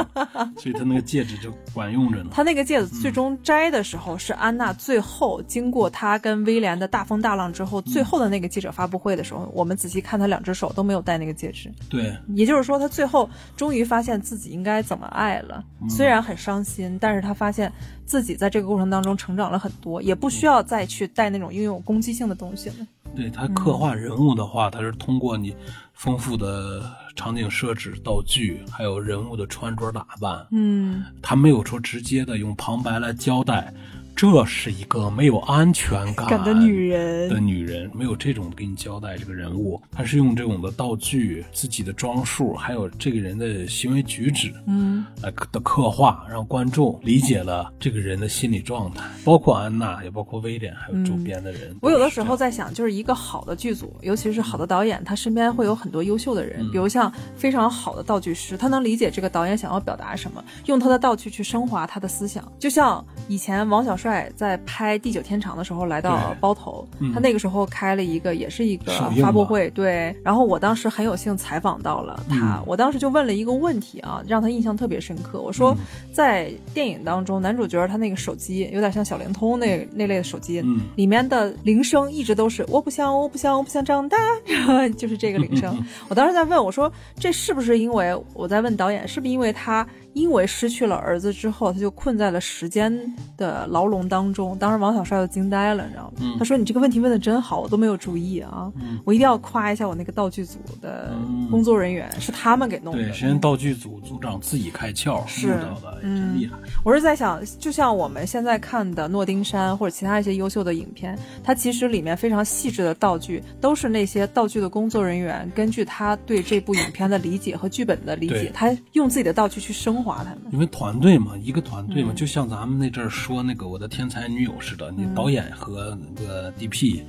[0.57, 2.29] 所以他那个戒指就管用着呢。
[2.31, 11.71] 他那个戒指最终摘的时候，是安娜最后经过他跟威廉的大风大浪之后，最后的那个记者发布会的时候，我们仔细看他两只手都没有戴那个戒指。
[11.89, 17.71] 对，也就是说他最后终于发现自己应该怎么爱了，虽然很伤心，但是他发现。
[18.05, 22.75] 自己在这个过程当中成长了很多，也不需要再去带那种拥有攻击性的东西了。
[23.15, 25.55] 对他刻画人物的话，他是通过你
[25.93, 26.81] 丰富的
[27.15, 30.47] 场景设置、道具，还有人物的穿着打扮。
[30.51, 33.71] 嗯，他没有说直接的用旁白来交代。
[34.15, 37.29] 这是一个没有安全感感的女人。
[37.29, 51.71] 的女人，没有这种给你交代这个人物，她是用这种的道具、自己的装束，还有这个人的行为举止，嗯，来的刻画，让观众理解了这个人的心理状态，包括安娜，也包括威廉，还有周边的人。
[51.71, 51.77] 嗯。
[51.81, 62.49] 我有的时候在想，就是一个好的剧组，尤其是好的导演，他身边会有很多优秀的人，比如像非常好的道具师，他能理解这个导演想要表达什么，用他的道具去升华他的思想。
[62.59, 67.13] 就像以前王小帅在拍《地久天长》的时候来到包头，嗯。
[67.13, 68.91] 他那个时候开了一个也是一个
[69.21, 70.13] 发布会，对。
[70.21, 72.63] 然后我当时很有幸采访到了他，嗯。
[72.67, 75.39] 我当时就问了一个问题啊，让他印象特别深刻。
[75.39, 75.53] 我嗯。
[75.53, 75.77] 说，
[76.11, 80.81] 在电影当中，男主角他那个手机有点像小灵通那那类的手机，嗯。
[80.97, 84.17] 里面的铃声一直都是我不想，我不想，我不想长大，
[84.97, 85.81] 就是这个铃声。
[86.09, 92.93] 我当时在问我说，这是不是因为我在问导演，是不是因为他因为失去了儿子之后，他就困在了时间
[93.37, 94.57] 的牢笼当中？
[94.57, 96.13] 当时王小帅都惊呆了，你知道吗？
[96.21, 98.71] 嗯他说你这个问题问的真好，我都没有注意啊，
[99.05, 103.03] 我一定要夸一下我那个道具组的嗯工作人员，是他们给弄的。
[103.03, 106.57] 对，实际上道具组组长自己开窍是到的，真厉害。
[106.83, 119.71] 我是在想，就像我们现在看的《诺丁山》或者其他一些优秀的影片，它其实里面非常细致的道具，都是那些道具的工作人员根据他对这部影片的理解和剧本的理解，他用自己的道具去
[120.03, 120.39] 升华他们。
[120.51, 127.01] 因为团队嘛，一个团队嘛，嗯就像咱们那阵儿说那个《我的天才女友》似的，你导演和那个 DP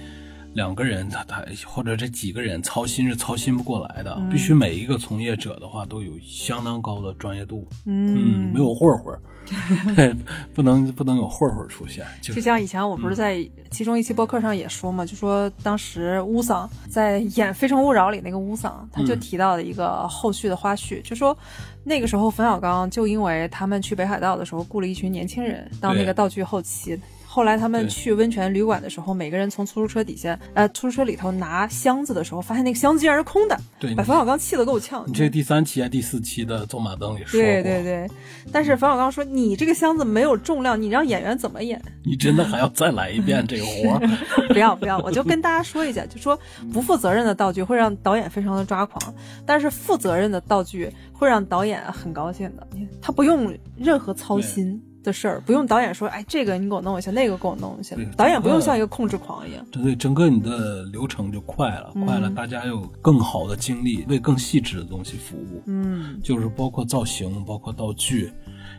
[0.55, 9.19] 两个人，他他或者这几个人操心是操心不过来的，必须每一个从业者的话都有相当高的专业度，嗯，没有混混
[10.55, 21.37] 不能不能有混混儿出现，就就像以前我不是在其中一期播客上也说嘛，就说当时乌桑在演《非诚勿扰》里那个乌桑，他就提到了一个后续的花絮，就说
[21.83, 26.99] 那个时候冯小刚就因为他们去北海道的时候雇了一群年轻人当那个道具后期。
[27.35, 35.03] 后来他们去温泉旅馆的时候，每个人从出租车底下，呃，出租车里头拿箱子的时候，发现那个箱子竟然是空的，对把冯小刚气得够呛。
[35.09, 38.09] 你这第三期还是第四期的走马灯里说过，对对对，
[38.53, 44.09] 但是冯小刚说：“你这个箱子没有重量，你让演员怎么演？”你真的还要再来一遍这个活儿？
[44.55, 46.39] 不要不要，我就跟大家说一下，就说
[46.73, 49.13] 不负责任的道具会让导演非常的抓狂，
[49.45, 52.65] 但是负责任的道具会让导演很高兴的，
[53.03, 59.65] 他不用任何操心的事儿，不用导演说，哎，这个你给我弄一下，那个给我弄一下对，导演不用像一个控制狂一样。
[59.71, 65.63] 对对，整个你的流程就快了，快了，大家有更好的精力为更细致的东西服务。
[65.67, 68.33] 嗯，就是包括造型，包括道具，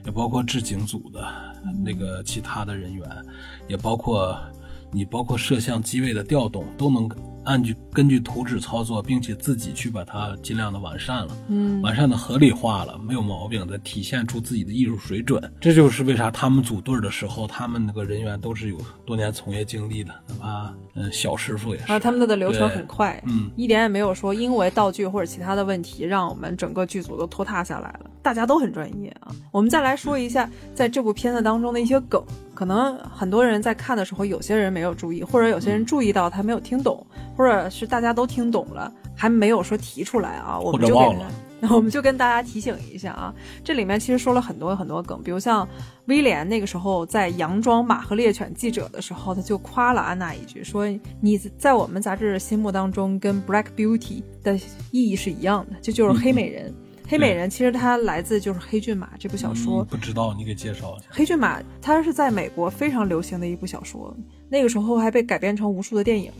[0.03, 1.23] 也包括置景组的
[1.83, 3.07] 那个其他的人员，
[3.67, 4.37] 也包括
[4.91, 7.09] 你包括摄像机位的调动，都能
[7.43, 15.53] 按据根据图纸操作，并且自己去把它尽量的完善了，嗯，完善的合理化了，没有毛病的，体现出自己的艺术水准。
[15.61, 21.91] 这就是为啥他们组队的时候，他们那个人员都是有多年从业经历的，哪怕嗯小师傅也是。
[21.91, 29.31] 啊，他们的流程很快，嗯，一点也没有说因为道具或者其他的问题让我们整个剧组都拖沓下来了，大家都很专业啊。
[29.51, 32.23] 我们再来说一下在这部片子当中的一些梗，
[32.55, 37.05] 可能很多人在看的时候，有些人没有注意，或者有些人注意到他没有听懂，
[37.37, 41.27] 或者是大家都听懂了还没有说提出来啊，我们就给或者忘了
[41.75, 43.33] 我们就跟大家提醒一下啊，
[43.63, 45.67] 这里面其实说了很多很多梗，比如像
[46.05, 50.85] 威廉那个时候在佯装马和猎犬记者的时候，他就夸了安娜一句，说
[51.21, 54.55] 你在我们杂志心目当中跟 Black Beauty 的
[54.91, 56.73] 意义是一样的，这就是黑美人。
[57.07, 61.07] 黑美人其实它来自就是《黑骏马》这部小说，嗯不知道，你给介绍一下。
[61.11, 64.15] 黑骏马》它是在美国非常流行的一部小说，
[64.49, 66.31] 那个时候还被改编成无数的电影，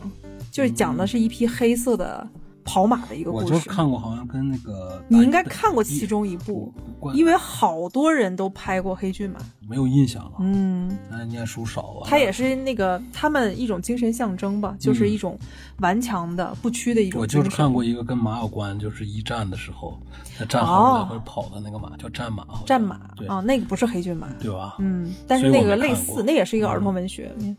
[0.50, 2.28] 就是讲的是一匹黑色的
[2.66, 3.54] 跑马的一个故事。
[3.54, 6.72] 我就看过，好像跟那个你应该看过其中一部，
[7.14, 9.38] 因为好多人都拍过黑骏马。
[9.68, 10.32] 没有印象了。
[10.40, 12.02] 嗯，那念书少啊。
[12.04, 15.36] 它也是那个他们一种精神象征吧，就是一种
[15.78, 17.26] 顽强的、不屈的一种我。
[17.26, 19.98] 就是看过一个跟马有关，就是一战的时候，
[20.38, 24.28] 他战后哦来回跑的那个马叫战马，战马对啊，那个不是黑骏马。
[24.40, 24.76] 对吧？
[24.78, 27.34] 嗯，但是那个类似，那也是一个儿童文学。
[27.40, 27.56] 嗯，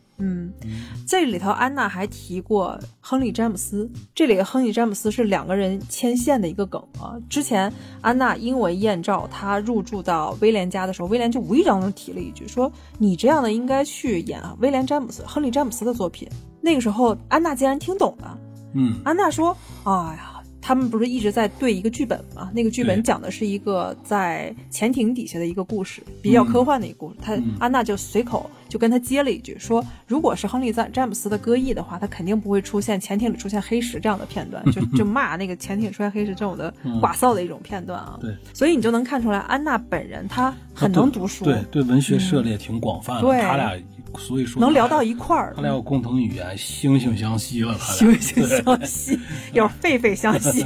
[1.08, 7.16] 这里头安娜还提过亨利詹姆斯，这里的亨利詹姆斯是两个人牵线的一个梗啊。
[7.30, 15.88] 之前安娜因为艳照，她入住到威廉家的时候，威廉就无意当中提了一句，说你这样的应该去演威廉詹姆斯、亨利詹姆斯。
[15.88, 16.28] 的作品。
[16.60, 18.38] 那个时候安娜竟然听懂了，
[18.74, 19.56] 嗯，安娜说
[19.86, 22.52] ：“哎呀，他们不是一直在对一个剧本吗？
[22.54, 27.18] 那个剧本讲的是一个在潜艇底下的一个故事，比较科幻的一个故事。
[27.22, 38.18] 他安娜就随口就跟他接了一句，说如果是亨利詹詹姆斯的歌艺的话，他肯定不会出现潜艇里出现黑石这样的片段， 就就骂那个潜艇出现黑石这种的寡臊的一种片段啊。
[38.20, 43.22] 对，所以你就能看出来，安娜本人她很能读书，对对，文学涉猎挺广泛的。
[43.22, 43.74] 对他俩
[44.18, 47.76] 所以说能聊到一块儿他，俩有共同语言，惺惺相惜了。
[47.80, 48.18] 他惺俩。
[48.18, 49.20] 惺惺相惜，
[49.54, 50.64] 有狒狒相惜。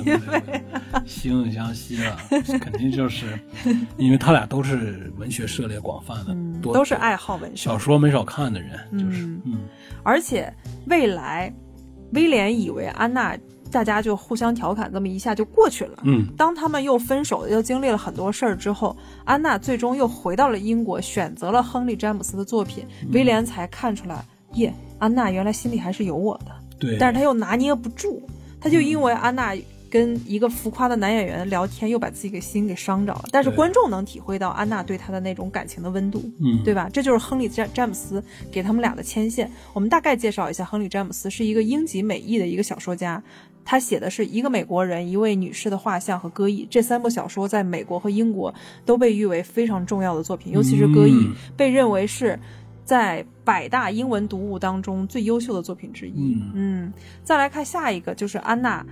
[1.05, 2.17] 惺惺相惜了，
[2.59, 3.37] 肯定就是
[3.97, 7.63] 因为他俩都是文学涉猎广泛的，嗯都是爱好文学。
[7.63, 7.77] 小。
[7.77, 9.41] 说没少看的人，就是嗯。
[9.45, 9.59] 嗯。
[10.03, 10.53] 而且
[10.85, 11.51] 未来，
[12.13, 13.35] 威廉以为安娜，
[13.71, 15.99] 大家就互相调侃，这么一下就过去了。
[16.03, 18.95] 嗯当他们又分手，又经历了很多事儿之后，
[19.25, 28.21] 安娜最终又回到了英国，选择了亨利·詹姆斯的作品，嗯威廉才看出来，耶，安娜原来心里还是有我的，对，但是他又拿捏不住，
[28.59, 29.55] 他就因为安娜。
[29.91, 33.25] 跟一个浮夸的男演员聊天，又把自己给心给伤着了。
[33.29, 36.23] 但是观众能体会到安娜对他的那种感情的温度。
[36.39, 36.89] 嗯对吧？
[36.93, 39.51] 这就是亨利詹詹姆斯给他们俩的牵线。
[39.73, 43.21] 我们大概介绍一下，亨利詹姆斯是一个英籍美裔的一个小说家，
[43.63, 46.67] 他写的是一个美国人、一位女士的画像和歌艺。
[46.69, 48.53] 这三部小说在美国和英国
[48.85, 52.39] 都被誉为非常重要的作品，尤其是歌艺，嗯被认为是。
[52.83, 56.33] 在百大英文读物当中最优秀的作品之一。
[56.33, 56.93] 嗯嗯，
[57.23, 58.85] 再来看下一个，就是安娜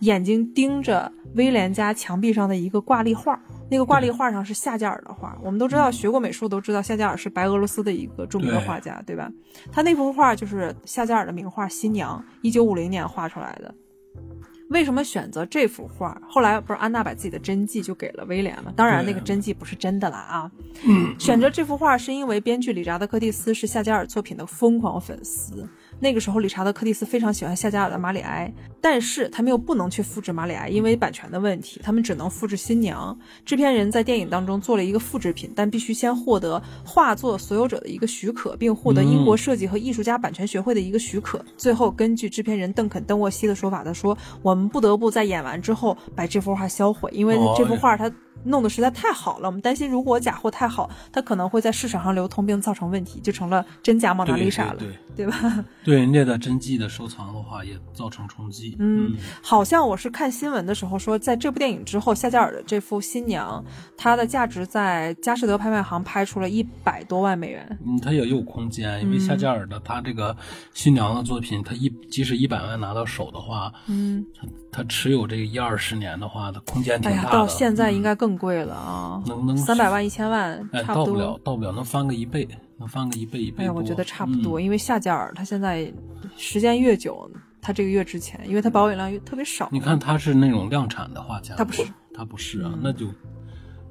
[0.00, 3.38] 眼睛盯着威廉家墙壁上的一个挂历画，
[3.70, 5.38] 那个挂历画上是夏加尔的画。
[5.40, 9.30] 我们都知道，学过美术都知道夏加尔是白俄罗斯的一个著名的画家，对吧？
[9.70, 13.72] 他那幅画就是夏加尔的名画《新娘》，一九五零年画出来的。
[14.70, 16.20] 为什么选择这幅画？
[16.28, 18.72] 后来不是安娜把自己的真迹就给了威廉吗？
[18.74, 20.50] 当然，那个真迹不是真的啦啊。
[21.18, 25.68] 选择这幅画是因为编剧理查德·柯蒂斯是夏加尔作品的疯狂粉丝。
[26.00, 33.16] 那个时候，理查德·柯蒂斯非常喜欢夏加尔的《马里埃》，但是他们又不能去复制《马里埃》，因为版权的问题，他们只能复制《新娘》。
[33.46, 41.42] 制片人在电影当中做了一个复制品，但必须先获得画作所有者的一个许可，并获得英国设计和艺术家版权学会的一个许可。
[41.56, 48.12] 最后，根据制片人邓肯·邓沃西的说法，他说：“我们不得不在演完之后把这幅画销毁，因为哦这幅画它。”
[48.44, 55.64] 弄得实在太好了，我们担心如果假货太好，它可能会在市场上流通并造成问题，就成了真假蒙娜丽莎了，对对对吧？
[55.84, 58.76] 对人家的真迹的收藏的话，也造成冲击。
[58.78, 63.64] 嗯，好像我是看新闻的时候说，在这部电影之后，夏加尔的这幅《新娘》，
[63.96, 67.78] 它的价值在佳士得拍卖行拍出了一百多万美元。
[67.86, 70.36] 嗯，它也有空间，因为夏加尔的他这个
[70.72, 74.24] 新娘的作品，他一即使一百万拿到手的话，嗯，
[74.74, 77.36] 他他持有这个一二十年的话，它空间挺哎呀，大的。
[77.38, 81.06] 到现在应该更贵了啊，能能三百万、一千万，哎，差不多。
[81.06, 83.62] 到不了，到不了，能翻个一倍，能翻个一倍一倍。
[83.62, 85.92] 哎呀，我觉得差不多，嗯因为夏加尔它现在
[86.36, 87.30] 时间越久，
[87.62, 89.68] 它这个越值钱，因为它保有量越特别少。
[89.70, 93.06] 你看它是那种量产的画家，它不是，它不是啊，那就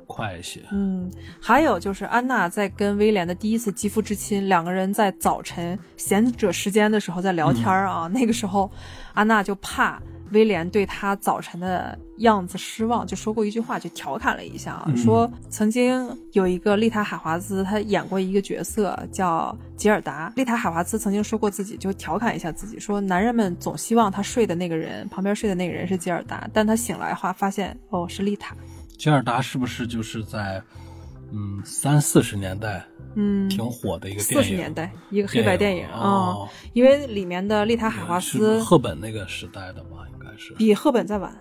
[0.05, 0.61] 快一些。
[0.71, 1.09] 嗯，
[1.41, 8.07] 还有就是安娜在跟威廉的第一次肌肤之亲，两个人在早晨闲者时间的时候在聊天儿啊。
[8.13, 8.69] 那个时候，
[9.13, 10.01] 安娜就怕
[10.33, 20.31] 威廉对他早晨的样子失望，就说过一句话，就调侃了一下啊，嗯说曾经有一个丽塔海华兹，她演过一个角色叫吉尔达。
[20.35, 28.55] 丽塔海华兹曾经说过自己，就调侃一下自己，说男人们总希望他睡的那个人旁边睡的那个人是吉尔达，但他醒来的话发现哦是丽塔。
[28.97, 30.61] 吉尔达是不是就是在
[31.31, 34.49] 嗯三四十年代嗯，挺火的一个四电影？
[34.49, 40.07] 十年代一个黑白电影啊、哦因为里面的丽塔海华是斯赫本那个时代的吧？
[40.57, 41.31] 比赫本再晚，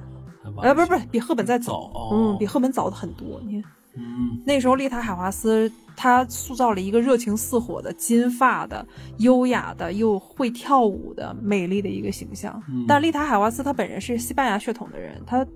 [0.63, 3.41] 呃，不是不是，比赫本再早，嗯，比赫本早的很多。
[3.47, 8.87] 你看嗯那时候丽塔海华斯，她塑造了一个热情似火的金发的、
[9.19, 12.63] 优雅的又会跳舞的美丽的一个形象。
[12.69, 15.47] 嗯但丽塔海华斯她本人是西班牙血统的人，她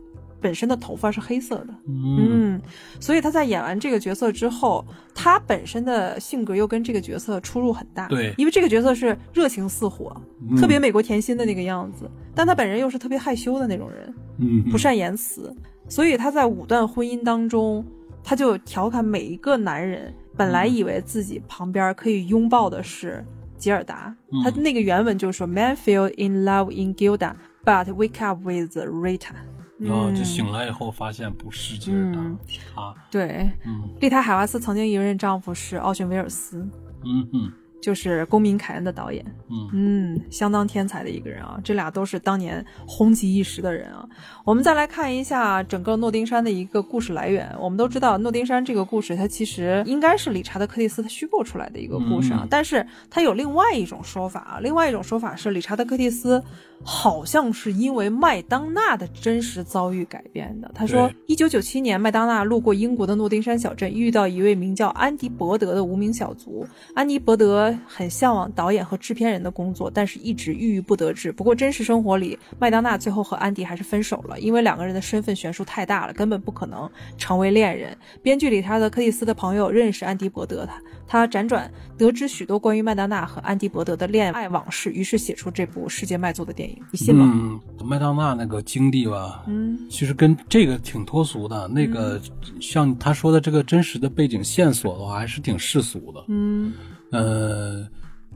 [0.41, 2.17] 本身的头发是黑色的，嗯。
[2.57, 2.63] 嗯，
[3.01, 4.85] 所以他在演完这个角色之后，
[5.15, 8.07] 他本身的性格又跟这个角色出入很大。
[8.09, 8.35] 对。
[8.37, 10.15] 因为这个角色是热情似火，
[10.51, 15.55] 嗯特别美国甜心的那个样子，但他本人又是特别害羞的那种人，嗯不善言辞，
[15.89, 17.85] 所以他在五段婚姻当中，
[18.23, 23.25] 他就调侃每一个男人，本来以为自己旁边可以拥抱的是
[23.57, 24.43] 吉尔达，嗯。
[24.43, 27.33] 他那个原文就是说：“Man fell in love in Gilda,
[27.65, 29.31] but wake up with Rita。”
[29.79, 32.95] 然后就嗯醒来以后发现不是吉尔达，嗯是他。
[33.11, 36.59] 对，嗯丽塔海华斯曾经一任丈夫是奥逊威尔斯，
[37.05, 37.53] 嗯嗯
[37.83, 39.25] 就是《公民凯恩》的导演。
[39.49, 44.05] 嗯嗯，相当天才的一个人啊，这俩都是当年红极一时的人啊。
[44.45, 47.55] 我们再来看一下整个诺丁山的一个故事来源。
[47.61, 56.43] 我们都知道，诺丁山这个故事，它其实应该是理查德·克蒂斯他虚构出来的一个故事啊，嗯但是它有另外一种说法啊，另外一种说法是理查德·克蒂斯
[56.83, 60.71] 好像是因为麦当娜的真实遭遇改编的。
[60.75, 66.67] 他说，一九九七年，麦当娜路过英国的诺丁山小镇，遇到一位名叫安迪伯德的无名小卒。
[66.95, 71.33] 安迪伯德很向往导演和制片人的工作，但是一直郁郁不得志。
[71.33, 77.97] 不过真实生活里，麦当娜最后和安迪还是分手了，因为两个人的身份悬殊太大了，根本不可能成为恋人。
[78.23, 86.77] 编剧理查德·柯蒂斯的朋友认识安迪·伯德，他他辗转得知许多关于麦当娜和安迪·伯德的恋爱往事，于是写出这部世界卖座的电影。
[86.91, 87.33] 你信吗？
[87.35, 91.69] 嗯，麦当娜那个经历吧，嗯，其实跟这个挺脱俗的。
[91.69, 92.21] 那个
[92.61, 96.25] 像他说的这个真实的背景线索的话，还是挺世俗的。
[96.29, 96.73] 嗯
[97.13, 97.87] 呃，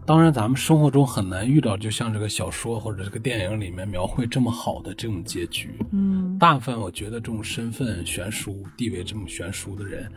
[0.06, 5.70] 当然咱们生活中很难遇到，就像这个小说或者这个电影里面描绘这么好的这种结局。
[5.92, 10.10] 嗯大部分我觉得这种身份悬殊、地位这么悬殊的人，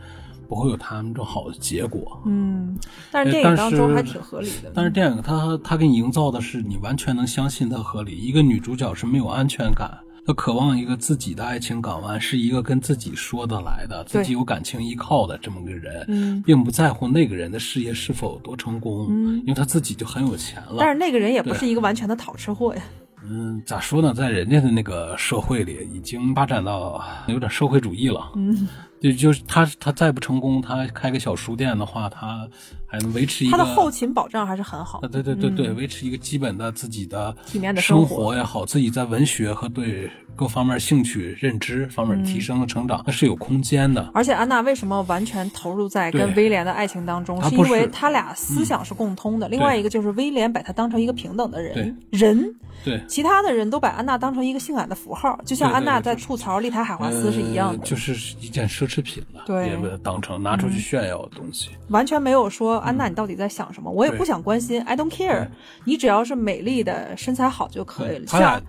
[0.48, 2.20] 不会有他们这种好的结果。
[2.26, 2.78] 嗯，
[3.10, 4.70] 但是电影当中还挺合理的。
[4.74, 8.16] 但是电影它它给你营造的是你完全能相信它合理。
[8.16, 9.90] 一个女主角是没有安全感，
[10.26, 20.76] 她渴望一个自己的爱情港湾，是一个跟自己说得来的、自己有感情依靠的这么个人，嗯并不在乎那个人的事业是否有多成功，嗯因为她自己就很有钱了。
[20.78, 22.82] 但是那个人也不是一个完全的讨吃货呀。
[23.26, 28.30] 嗯，咋说呢，在人家的那个社会里，已经发展到有点社会主义了。
[28.36, 28.68] 嗯，
[29.04, 32.48] 就就是他他再不成功，他开个小书店的话，他
[32.86, 35.08] 还能维持一个他的后勤保障还是很好啊，。
[35.08, 44.10] 对对对对，维持一个基本的自己的体面的生生活活也好，自己在文学和对各方面兴趣、认知方面提升和成长，那是有空间的。
[44.14, 47.42] 而且安娜为什么完全投入在跟威廉的爱情当中？
[47.44, 49.48] 是因为他俩思想是共通的。
[49.50, 59.68] 另外一个就是威廉把他当成一个平等的人，人，对，其他的人都把安娜当成一个性感的符号，就像安娜在吐槽丽塔海华斯是一样的，呃就是一件奢侈品了，对。
[59.68, 61.70] 嗯也把它当成拿出去炫耀的东西。
[61.88, 65.50] 完全没有说安娜你到底在想什么，我也不想关心，I don't care，对。
[65.84, 68.24] 你只要是美丽的身材好就可以了。
[68.26, 68.62] 他俩像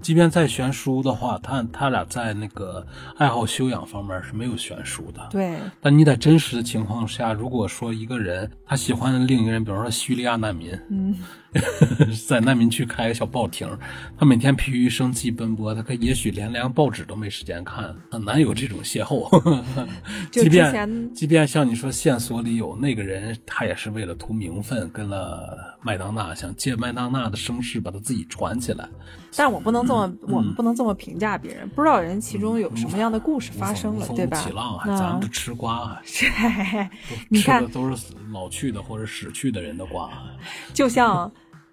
[0.00, 2.86] 即便再悬殊的话，他他俩在那个
[3.16, 5.26] 爱好修养方面是没有悬殊的。
[5.30, 11.14] 对，但你在真实的情况下，如果说一个人他喜欢另一个人，比方说叙利亚难民，嗯，
[12.26, 13.68] 在难民区开个小报亭，
[14.16, 19.28] 他每天疲于生计奔波，他可也许连连报纸都没时间看，很难有这种邂逅。
[20.30, 28.88] 即便即便像你说线索里有那个人，他也是为了图名分，跟了麦当娜，想借麦当娜的声势把他自己传起来。
[29.36, 34.78] 但我不能这么，嗯我们不能这么评价别人，不知道人其中有什么样的故事发生了，风对吧起浪，？
[34.78, 35.98] 还那咱们这吃瓜，
[37.28, 40.10] 你看都是老去的或者死去的人的瓜。
[40.72, 41.30] 就像，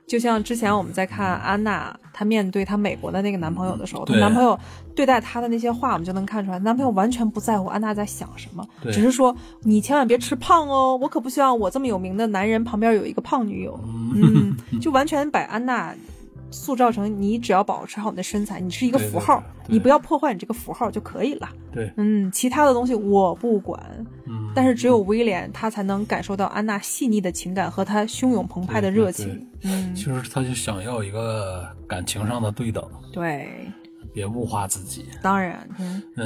[0.07, 4.57] 就像之前我们在看安娜，她面对她美国的那个男朋友的时候，她男朋友
[4.95, 13.79] 对待她的那些话，我们就能看出来，男朋友完全不在乎安娜在想什么，只是说你千万别吃胖哦，我可不希望我这么有名的男人旁边有一个胖女友，
[14.15, 15.93] 嗯， 就完全把安娜。
[16.51, 21.49] 塑造成你只要保持好你的身材，你是一个符号，对对你不要破坏你这个符号就可以了。
[21.71, 23.81] 对，嗯，其他的东西我不管，
[24.25, 29.27] 嗯，但是只有威廉他才能感受到安娜细腻的情感和她汹涌澎湃的热情。
[29.61, 29.71] 对。
[29.71, 33.49] 嗯，其实他就想要一个感情上的对等，对，
[34.15, 35.05] 别物化自己。
[35.21, 35.67] 当然，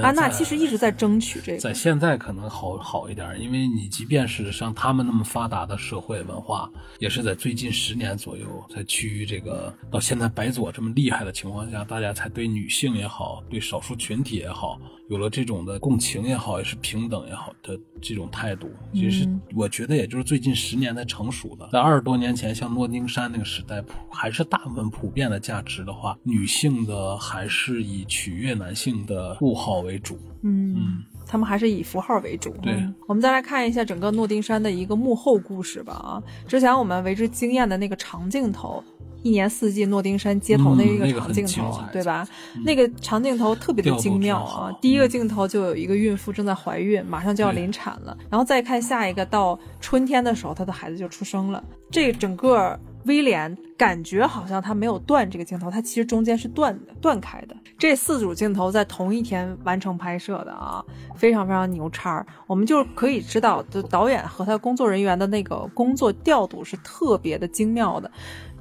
[0.03, 1.57] 安娜其实一直在争取这个。
[1.57, 6.69] 在现在可能好好一点，因为你即便是像他们那么发达的社会文化，
[6.99, 14.79] 也是在最近十年左右才趋于这个到现在白左这么厉害的情况下，大家才对女性也好，对少数群体也好，
[15.09, 18.69] 有了这种的共情也好，也是平等也好的这种态度。
[18.93, 21.67] 其实我觉得也就是最近十年才成熟的。
[21.71, 30.19] 在二十多年前，像诺丁山那个时代，普还是大部分普遍的价值的话，女性的还是以取悦男性的物号为主。
[30.43, 32.51] 嗯，他们还是以符号为主。
[32.61, 35.93] 对嗯我们再来看一下整个诺丁山的一个幕后故事吧。
[35.93, 38.83] 啊，之前我们为之惊艳的那个长镜头。
[39.21, 42.27] 一年四季诺丁山街头嗯那一个长镜头，对吧？
[42.63, 44.71] 那个长镜头特别的精妙啊！
[44.81, 51.63] 第一个镜头就有一个孕妇正在怀孕，马上就要临产了，然后再看下一个，到春天的时候，她的孩子就出生了。
[51.91, 57.55] 这整个威廉感觉好像他没有断这个镜头，他其实中间是断的、断开的。
[57.77, 60.83] 这四组镜头在同一天完成拍摄的啊，
[61.15, 62.25] 非常非常牛叉儿。
[62.45, 68.11] 我们就可以知道，就导演和他工作人员的那个工作调度是特别的精妙的。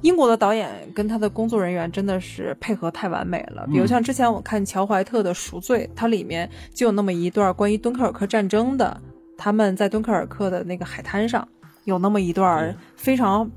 [0.01, 3.67] 英国的导演跟他的工作人员真的是配合太完美了。
[3.67, 9.01] 比如像之前我看乔怀特的《赎罪》，它里面就有那么一段关于敦刻尔克战争的，
[9.37, 11.45] 他们在敦刻尔克的那个海滩上
[11.83, 13.51] 有那么一段非常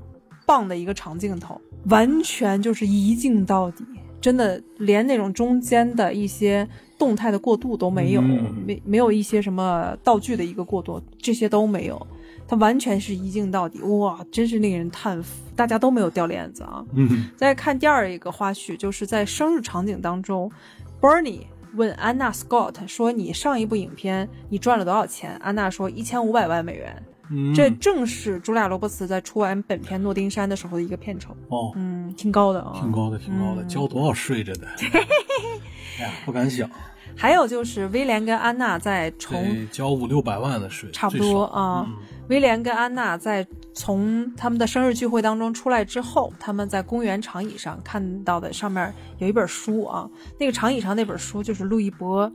[0.45, 3.85] 棒的一个长镜头，完全就是一镜到底，
[4.21, 6.67] 真的连那种中间的一些
[6.97, 12.07] 动态的过渡都没有，嗯没没有一些什么道具的一个过渡，这些都没有。
[12.45, 16.85] 它完全是一镜到底，哇，真是令人叹服，大家都没有掉链子啊！
[16.93, 20.51] 嗯，再看第二一个花絮，就是在生日场景当中
[20.99, 21.43] ，Bernie
[21.75, 27.01] 问安娜 Scott 说：“你上一部影片你赚了多少钱？”安娜说：“一千五百万美元。”
[27.33, 27.53] 嗯。
[27.53, 33.67] 这正是茱莉亚·罗伯茨在出完本片《诺丁山》的时候的一个片酬，哦，嗯，挺高的啊，挺高的，挺高的，嗯。
[33.67, 34.67] 交多少税这得？
[35.99, 36.69] 哎呀，不敢想，
[37.15, 41.85] 还有就是威廉跟安娜在从交五六百万的税，差不多啊。
[41.87, 41.95] 嗯。
[42.29, 50.09] 威廉跟安娜在从他们的生日聚会当中出来之后，他们在公园长椅上看到的上面有一本书啊，
[50.39, 52.31] 那个长椅上那本书就是路易博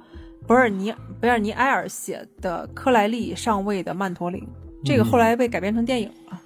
[0.46, 4.40] 博尔尼贝尔尼埃尔写的《克莱利上尉的曼陀林》，
[4.84, 6.40] 这个后来被改编成电影了。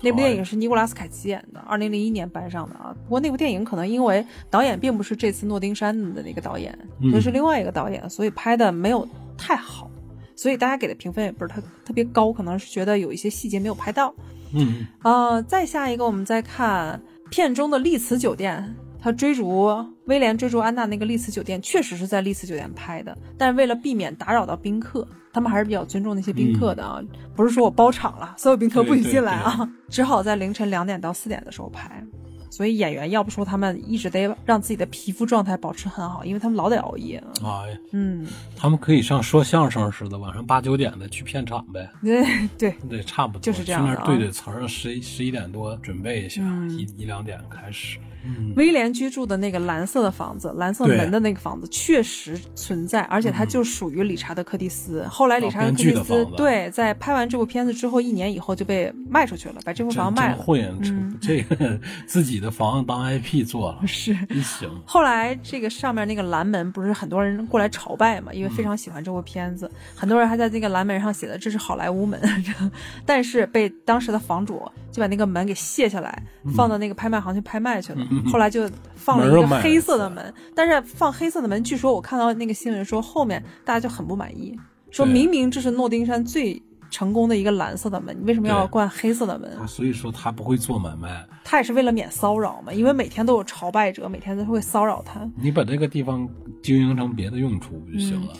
[0.00, 2.94] 那部电影是尼古拉斯凯奇演的，二零零一年搬上的啊。
[3.04, 9.90] 不过那部电影可能因为导演并不是这次诺丁山的那个导演，嗯这是另外一个导演，所以拍的没有太好，
[10.36, 14.14] 所以大家给的评分也不是特特别高，可能是觉得有一些细节没有拍到。
[14.54, 25.06] 嗯，呃，再下一个，我们再看片中的丽兹酒店，他追逐威廉追逐安娜那个丽兹酒店，确实是在丽兹酒店拍的，但是为了避免打扰到宾客，
[25.38, 27.00] 他们还是比较尊重那些宾客的啊，
[27.36, 32.04] 不是说我包场了，所有宾客不许进来啊， 只好在凌晨两点到四点的时候排。
[32.50, 37.22] 所以演员要不说他们一直得让自己的皮肤状态保持很好，因为他们老得熬夜。
[37.40, 37.62] 啊。
[37.92, 42.26] 嗯，他们可以像说相声似的，晚上八九点的去片场呗，对
[42.58, 46.68] 对，对，差不多，就是这样去那儿对对词儿，十一十一点多准备一下，嗯。
[46.70, 48.00] 一一两点开始。
[48.24, 55.06] 嗯，威廉居住的那个蓝色的房子，蓝色门的那个房子确实存在，而且它就属于理查德·柯蒂斯。
[55.08, 60.36] 后来理查德·柯蒂斯对在拍完这部片子之后，一年以后就被卖出去了，把这部真房卖了。
[60.36, 64.16] 真会啊，嗯这个自己的房子当 IP 做了， 是。
[64.42, 64.68] 行。
[64.84, 72.20] 后来这个上面那个蓝门不是很多人过来朝拜嘛，因为非常喜欢这部片子，很多人还在那个蓝门上写的这是好莱坞门，
[73.04, 76.22] 但是被当时的房主就把那个门给卸下来，
[76.54, 78.07] 放到那个拍卖行去拍卖去了。
[78.30, 84.58] 后来就放了一个黑色的门，但是放黑色的门，据说我看到那个新闻说后面大家就很不满意，
[84.90, 86.62] 说明明这是诺丁山最。
[86.90, 89.58] 成功的一个蓝色的门，你为什么要灌黑色的门？
[89.58, 95.20] 啊所以说他不会做买卖，他也是为了免骚扰嘛，因为每天都有朝拜者，每天都会骚扰他。
[95.36, 96.26] 你把这个地方
[96.62, 98.32] 经营成别的用处不就行了？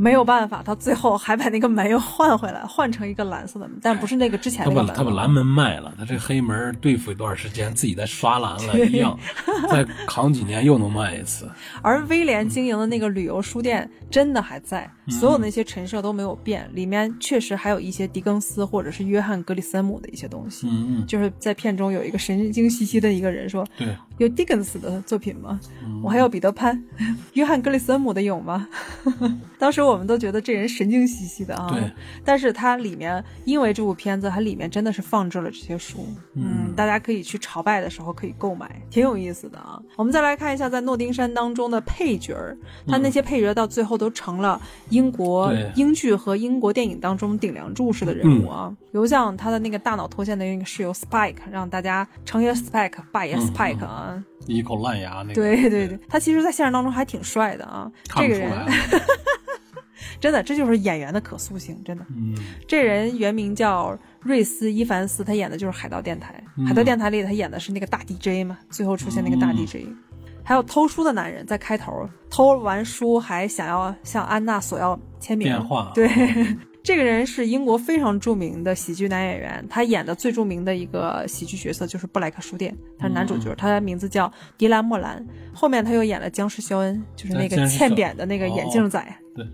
[0.00, 4.86] 没有办法，他最后还把那个门又换回来，换成一个蓝色的门，但不是那个之前他那个门。
[4.88, 9.18] 把他把蓝门卖了，他这黑门对付一段时间，自己再刷蓝了一样，
[9.68, 11.50] 再扛几年又能卖一次。
[11.82, 20.68] 而威廉经营的那个旅游书店真的还在，嗯所有那些陈设都没有变，里面确实还有一些狄更斯或者是约翰格里森姆的一些东西。
[20.70, 23.88] 嗯嗯，就是在片中有一个神经兮兮的一个人说对
[24.18, 25.58] ，：“有狄更斯的作品吗？
[25.84, 26.80] 嗯我还有彼得潘，
[27.32, 28.68] 约翰格里森姆的有吗？”
[29.58, 31.68] 当时我们都觉得这人神经兮兮的啊。
[31.72, 31.82] 对。
[32.24, 39.80] 但是它里面因为这部片子，它里面真的是放置了这些书，嗯，大家可以去朝拜的时候可以购买，挺有意思的啊。
[39.96, 48.72] 我们再来看一下在诺丁山当中的配角儿，他那些配角到最后都成了英国英剧和英国电影当中顶梁柱式的人物啊。
[48.92, 54.07] 比如像他的那个大脑脱线的那个室友 Spike，让大家成也 Spike，败也 Spike 啊。
[54.46, 55.34] 一口烂牙那个。
[55.34, 57.90] 对对对，他其实，在现实当中还挺帅的啊。
[58.08, 58.52] 看这个人。
[60.20, 62.04] 真的，这就是演员的可塑性，真的。
[62.10, 62.34] 嗯，
[62.66, 66.34] 这人原名叫瑞斯·伊凡斯，他演的就是《海盗电台》。
[66.56, 69.86] 嗯海盗电台》里他演的是那个大 DJ 嘛，最后出现那个大嗯 DJ。
[70.44, 75.46] 还有偷书的男人，在开头偷完书还想要向安娜索要签名。
[75.46, 76.08] 电话对，
[76.88, 85.22] 这个人是英国非常著名的喜剧男演员，他演的最著名的一个喜剧角色就是布莱克书店，他是男主嗯角，他的名字叫迪兰莫兰。
[85.52, 89.06] 后面他又演了僵尸肖恩，就是那个欠扁的那个眼镜仔。
[89.38, 89.46] 对，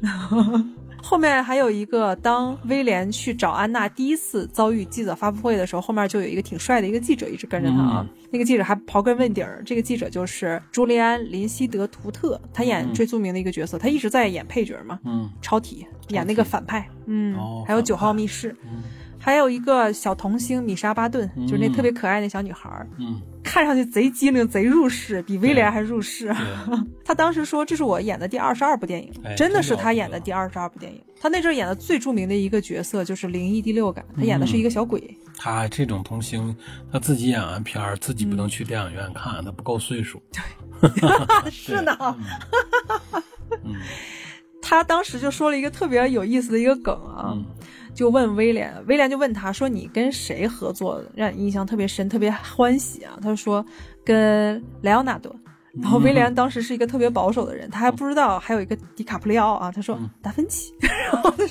[1.03, 8.07] 后面还有一个，当威廉去找安娜第一次遭遇记者发布会的时候，后面就有一个挺帅的一个记者一直跟着他啊。
[8.09, 8.17] 嗯。
[8.31, 18.83] 那个记者还刨根问底儿，这个记者就是朱利安·林希德·图特，他演最著名的一个角色，他一直在演配角嘛，嗯，超体演那个反派，嗯，哦还有九号密室，嗯
[19.25, 26.27] 还有一个小童星米莎·巴顿，就是那特别可爱那小女孩儿，嗯，看上去贼机灵、贼入世，比威廉还入世。
[26.27, 31.01] 对， 他当时说这是我演的第二十二部电影，哎真的是他演的第二十二部电影。
[31.19, 35.17] 他那阵儿演的最著名的一个角色就是《灵异第六感》，他演的是一个小鬼。
[35.39, 36.55] 他这种童星，
[36.93, 40.23] 他自己演完片儿，自己不能去电影院看，他不够岁数。
[40.31, 40.43] 对。
[41.51, 41.97] 是呢，
[43.63, 43.75] 嗯
[44.65, 47.45] 他当时就说了一个特别有意思的一个梗啊，嗯。
[47.95, 51.01] 就问威廉，威廉就问他说：“你跟谁合作？
[51.15, 53.65] 让你印象特别深、特别欢喜啊？”他说
[54.05, 55.33] ：“跟莱昂纳多。”
[55.81, 60.73] 然后威廉当时是一个特别保守的人，他还不知道还有一个迪卡普里奥啊，他说达芬奇，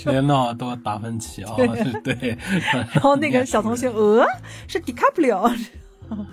[0.06, 2.38] 列纳多达芬奇啊，是对，
[2.94, 4.26] 然后那个小同学呃？
[4.68, 5.50] 是迪卡普里奥，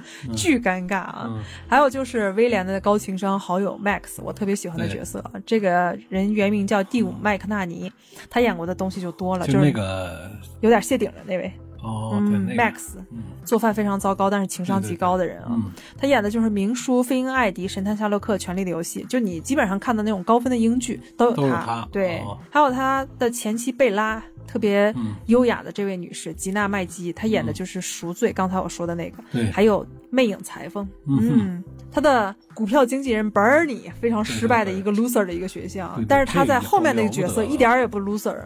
[0.36, 1.26] 巨尴尬啊！
[1.28, 1.42] 嗯。
[1.68, 7.90] 还有就是威廉的高情商好友 Max，我特别喜欢的角色，这个人原名叫第五麦克纳尼，
[8.28, 10.30] 他演过的东西就多了，就是那个
[10.60, 11.52] 有点谢顶的那位，
[11.82, 13.18] 哦，嗯那个，Max 嗯。
[13.44, 15.48] 做饭非常糟糕，但是情商极高的人啊。
[15.50, 15.64] 嗯。
[15.98, 22.38] 他演的就是明叔、飞鹰艾迪、神探夏洛克、权力的游戏，就你基本上看的那种高分的英剧都有他对，哦。
[22.50, 25.14] 还有他的前妻贝拉，特别嗯。
[25.26, 27.54] 优雅的这位女士吉娜麦基，她演的嗯。
[27.54, 31.62] 就是赎罪，刚才我说的那个，对，还有魅影裁缝，嗯
[31.92, 38.36] 他的股票经纪人 Bernie 非常失败的一个 loser 的一个学校，但是他在后面那个角色一点儿也不 loser，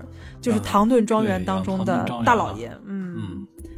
[0.41, 3.15] 就是啊唐顿庄园当中的大老爷，嗯。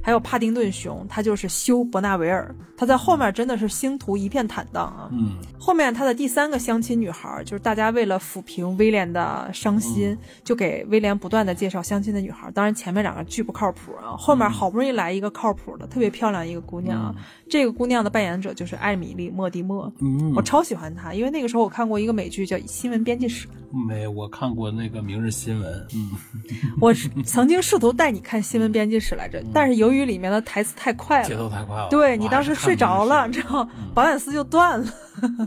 [0.06, 5.08] 还有帕丁顿熊，它就是休伯纳维尔，他在后面真的是星途一片坦荡啊。
[5.12, 5.36] 嗯。
[5.58, 10.18] 后面他的第三个相亲女孩，就是大家为了抚平威廉的伤心，嗯。
[10.44, 12.50] 就给威廉不断的介绍相亲的女孩。
[12.52, 17.00] 当然前面两个巨不靠谱啊，后面好不容易来一个靠谱的，特别漂亮一个姑娘。
[17.00, 17.14] 啊。
[17.48, 23.46] 这个姑娘的扮演者就是艾米丽·莫蒂默，嗯，我超喜欢她，因为那个时候我看过一个美剧叫《新闻编辑室》，
[23.86, 26.10] 没我看过那个《明日新闻》，嗯。
[26.80, 34.86] 我是曾经试图带你看《新闻编辑室》来着，但是由于里面的台词太快了，节奏太快了，对你当时睡着了，明日你知道，保险丝就断了。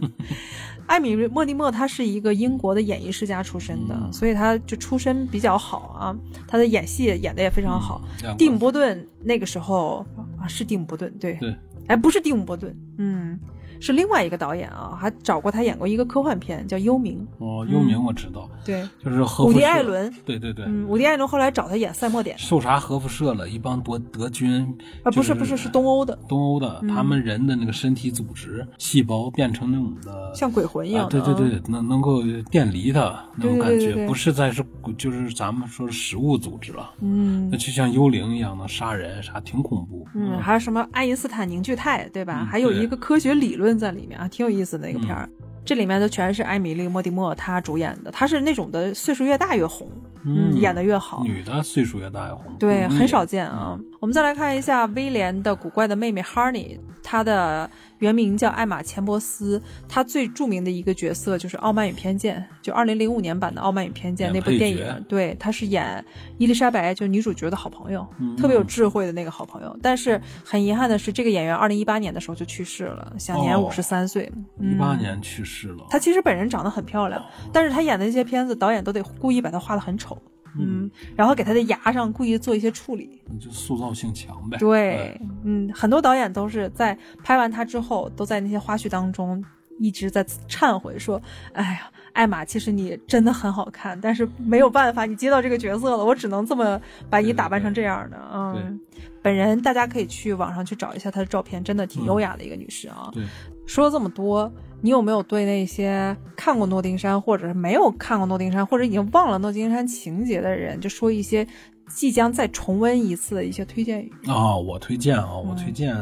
[0.88, 6.16] 艾米丽·莫蒂默，他是一个英国的演艺世家出身的，嗯所以他就出身比较好啊。
[6.48, 8.02] 他的演戏演的也非常好。
[8.24, 10.04] 嗯蒂姆·波顿那个时候
[10.42, 11.56] 啊，是蒂姆·波顿，对，对，
[11.86, 13.40] 哎，不是蒂姆·波顿，嗯，
[13.80, 23.48] 是另外一个导演啊，还找过他演过一个科幻片叫《幽冥》，哦，幽冥我知道，对，就是核伍迪·艾，伦，对对对，嗯，伍迪·艾伦后来找他演赛末点，受啥核辐射了？
[23.48, 24.66] 一帮德德军
[25.04, 34.64] 啊，不是不是，是东欧的，东欧的，他们人的那个身体组织细胞变成那种的，像鬼魂一样啊，对对对，能能够电离的那种感觉，不是在是
[34.98, 40.06] 就是咱们说的食物组织了，嗯那就像幽灵一样的杀人，啥挺恐怖。
[40.16, 42.40] 嗯，还有什么爱因斯坦凝聚态，对吧？
[42.42, 45.30] 嗯还有一个科学理论在里面啊，挺有意思的一个片儿。
[45.66, 49.88] 这里面的全是艾米丽·莫蒂莫她主演的，她是那种的岁数越大越红，
[50.26, 51.24] 嗯，演的越好。
[51.24, 53.80] 女的岁数越大越红，对，很少见啊。
[54.00, 59.62] 我们再来看一下威廉的古怪的妹妹 Harney，她的原名叫艾玛·钱伯斯。
[59.90, 65.06] 她最著名的一个角色就是《傲慢与偏见》，就二零零五年版的《傲慢与偏见》那部电影。
[65.10, 66.04] 对，她是演
[66.38, 69.78] 伊丽莎白，就女主角的好朋友，嗯特别有智慧的那个好朋友。
[69.82, 74.32] 但是很遗憾的是，这个演员二零一八年的时候就去世了，享年哦五十三岁。
[74.62, 75.86] 一八嗯年去世了。
[75.90, 77.22] 她其实本人长得很漂亮，
[77.52, 80.18] 但是她演的那些片子，导演都得故意把她画得很丑。
[80.58, 84.58] 嗯，然后给她的牙上故意做一些处理，你就塑造性强呗。
[84.58, 89.44] 对，嗯，很多导演都是在拍完他之后，都在那些花絮当中
[89.80, 91.22] 一直在忏悔，说
[91.54, 98.80] ：“哎呀，艾玛，其实你真的很好看，但是没有办法，你接到这个角色了，我只能这么把你打扮成这样的。”嗯，
[99.22, 103.10] 本人大家可以去网上去找一下她的照片，真的挺优雅的一个女士啊。
[103.14, 103.24] 对，
[103.66, 104.52] 说了这么多，
[104.82, 111.46] 你有没有对那些看过诺丁山，或者是没有看过诺丁山，或者已经忘了诺丁山情节的人，就说一些
[111.88, 114.12] 即将再重温一次的一些推荐语？
[114.28, 115.94] 啊、我推荐啊，我推荐，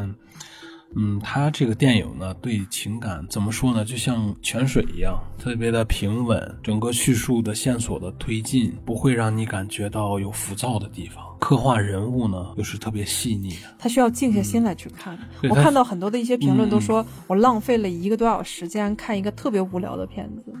[0.96, 3.84] 嗯，他这个电影呢，对情感怎么说呢？
[3.84, 13.74] 就像泉水一样，特别的平稳，整个叙述的线索的推进不会让你感觉到有浮躁的地方，刻画人物呢又是特别细腻的。
[13.78, 15.18] 他需要静下心来去看。
[15.48, 20.52] 我看到很多的一些评论都嗯说，我浪费了一个多小时时间看一个特别无聊的片子。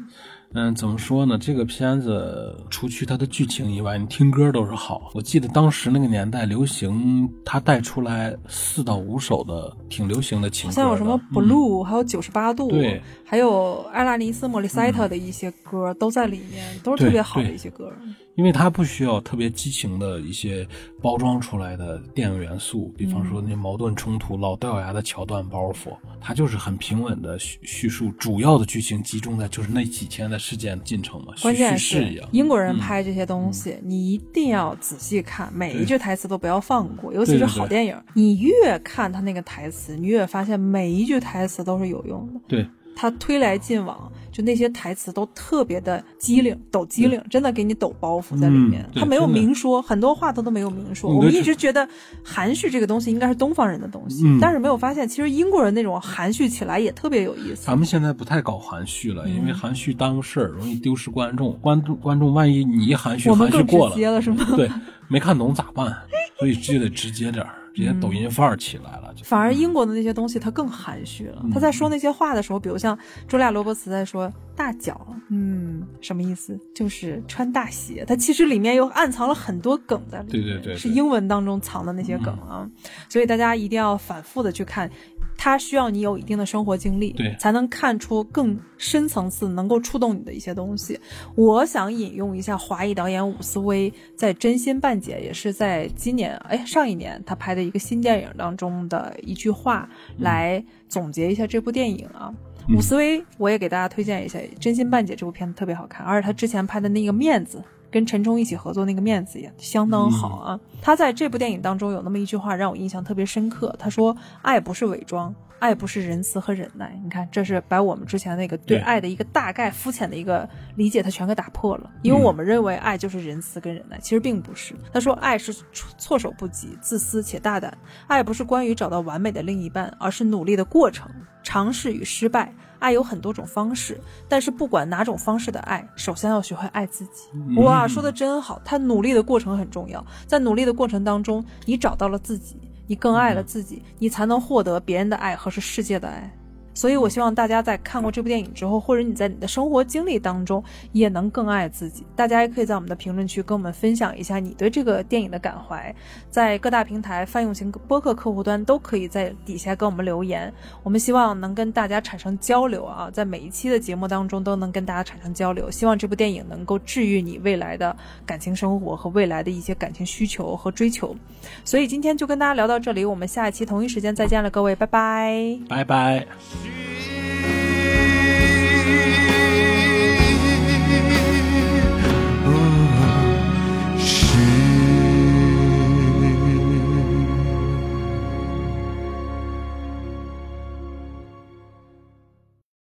[0.54, 1.36] 嗯，怎么说呢？
[1.36, 5.10] 这个片子除去它的剧情以外，你听歌都是好。
[5.14, 17.92] 我记得当时那个年代流行，它带出来四到五首的挺流行的情歌的，好像有什么嗯 Blue，、还有九十八度，对，还有艾拉尼斯·莫里塞特的一些歌、都在里面，都是特别好的一些歌。
[18.38, 20.64] 因为它不需要特别激情的一些
[21.02, 32.24] 包装出来的电影元素，比方说那矛盾冲突、老掉牙的桥段包袱，它就是很平稳的叙叙述，主要的剧情集中在就是那几天的事件进程嘛，关键叙叙事一样。
[32.30, 42.40] 是英国人拍这些东西，你一定要仔细看，每一句台词都不要放过，尤其是好电影，你越看他那个台词，你越发现每一句台词都是有用的。
[42.46, 42.64] 对，
[43.00, 48.82] 他推来进往，就那些台词都特别的机灵，抖机灵，真的给你抖包袱在里面。
[48.82, 51.08] 嗯他没有明说，很多话他都没有明说。
[51.12, 51.88] 嗯我们一直觉得
[52.24, 57.66] 含蓄这个东西应该是东方人的东西，嗯但是没有发现，其实英国人那种含蓄起来也特别有意思。
[57.66, 61.56] 咱们现在不太搞含蓄了，嗯因为含蓄耽误事儿，容易丢失观众。
[61.60, 64.44] 观众观众万一你一含蓄我们含蓄过更直接了，是吗？
[64.56, 64.68] 对，
[65.06, 65.96] 没看懂咋办？
[66.40, 69.14] 所以就得直接点儿，直接抖音范儿起来了。
[69.14, 71.44] 就反而英国的那些东西他更含蓄了。
[71.52, 72.98] 他在说那些话的时候，比如像
[73.28, 76.58] 朱莉亚·罗伯茨在说大脚，嗯，什么意思？
[76.74, 78.04] 就是穿大鞋。
[78.04, 82.68] 它其实里面又暗藏了很多梗在里面，对对对对是英文当中藏的那些梗啊。
[83.08, 84.90] 所以大家一定要反复的去看，
[85.38, 90.98] 它需要你有一定的生活经历，对才能看出更深层次、能够触动你的一些东西。
[91.36, 99.88] 我想引用一下华裔导演伍思威在《真心半解》，也是在今年哎上一年他拍的一个新电影当中的一句话
[100.18, 102.34] 来总结一下这部电影啊。
[102.76, 107.58] 伍思威，我也给大家推荐一下《真心半解》这部片子特别好看，而且他之前拍的那个《面子》，
[107.90, 110.60] 跟陈冲一起合作那个《面子》也相当好啊。
[110.80, 121.90] 他在这部电影当中有那么一句话让我印象特别深刻，他说：“爱不是伪装，爱不是仁慈和忍耐。”你看，这是把我们之前那个对对爱的一个大概肤浅的一个理解，他全给打破了。
[122.02, 124.74] 因为我们认为爱就是仁慈跟忍耐，其实并不是。
[124.92, 127.76] 他说，爱是措措手不及、自私且大胆。
[128.06, 131.10] 爱不是关于找到完美的另一半，而是努力的过程、
[131.42, 132.54] 尝试与失败。
[132.78, 137.28] 爱有很多种方式，但是不管哪种方式的爱，首先要学会爱自己。
[137.56, 138.60] 哇，说的真好！
[138.64, 142.56] 他努力的过程很重要，在努力的过程当中，你找到了自己，
[142.86, 146.32] 你更爱了自己，你才能获得别人的爱和是世界的爱。
[146.78, 152.06] 所以，我希望大家在看过这部电影之后，或者你在你的生活经历当中，也能更爱自己。
[152.14, 155.92] 大家也可以在我们的评论区跟我们分享一下你对这个电影的感怀，
[156.30, 160.54] 在各大平台泛用型播客客户端都可以在底下跟我们留言。
[160.84, 165.68] 我们希望能跟大家产生交流啊，在每一期的节目当中都能跟大家产生交流。
[165.68, 171.16] 希望这部电影能够治愈你未来的感情生活和未来的一些感情需求和追求。
[171.64, 175.58] 所以今天就跟大家聊到这里，我们下一期同一时间再见了，各位，拜拜。
[175.68, 176.67] 拜拜。
[176.70, 177.17] Jesus.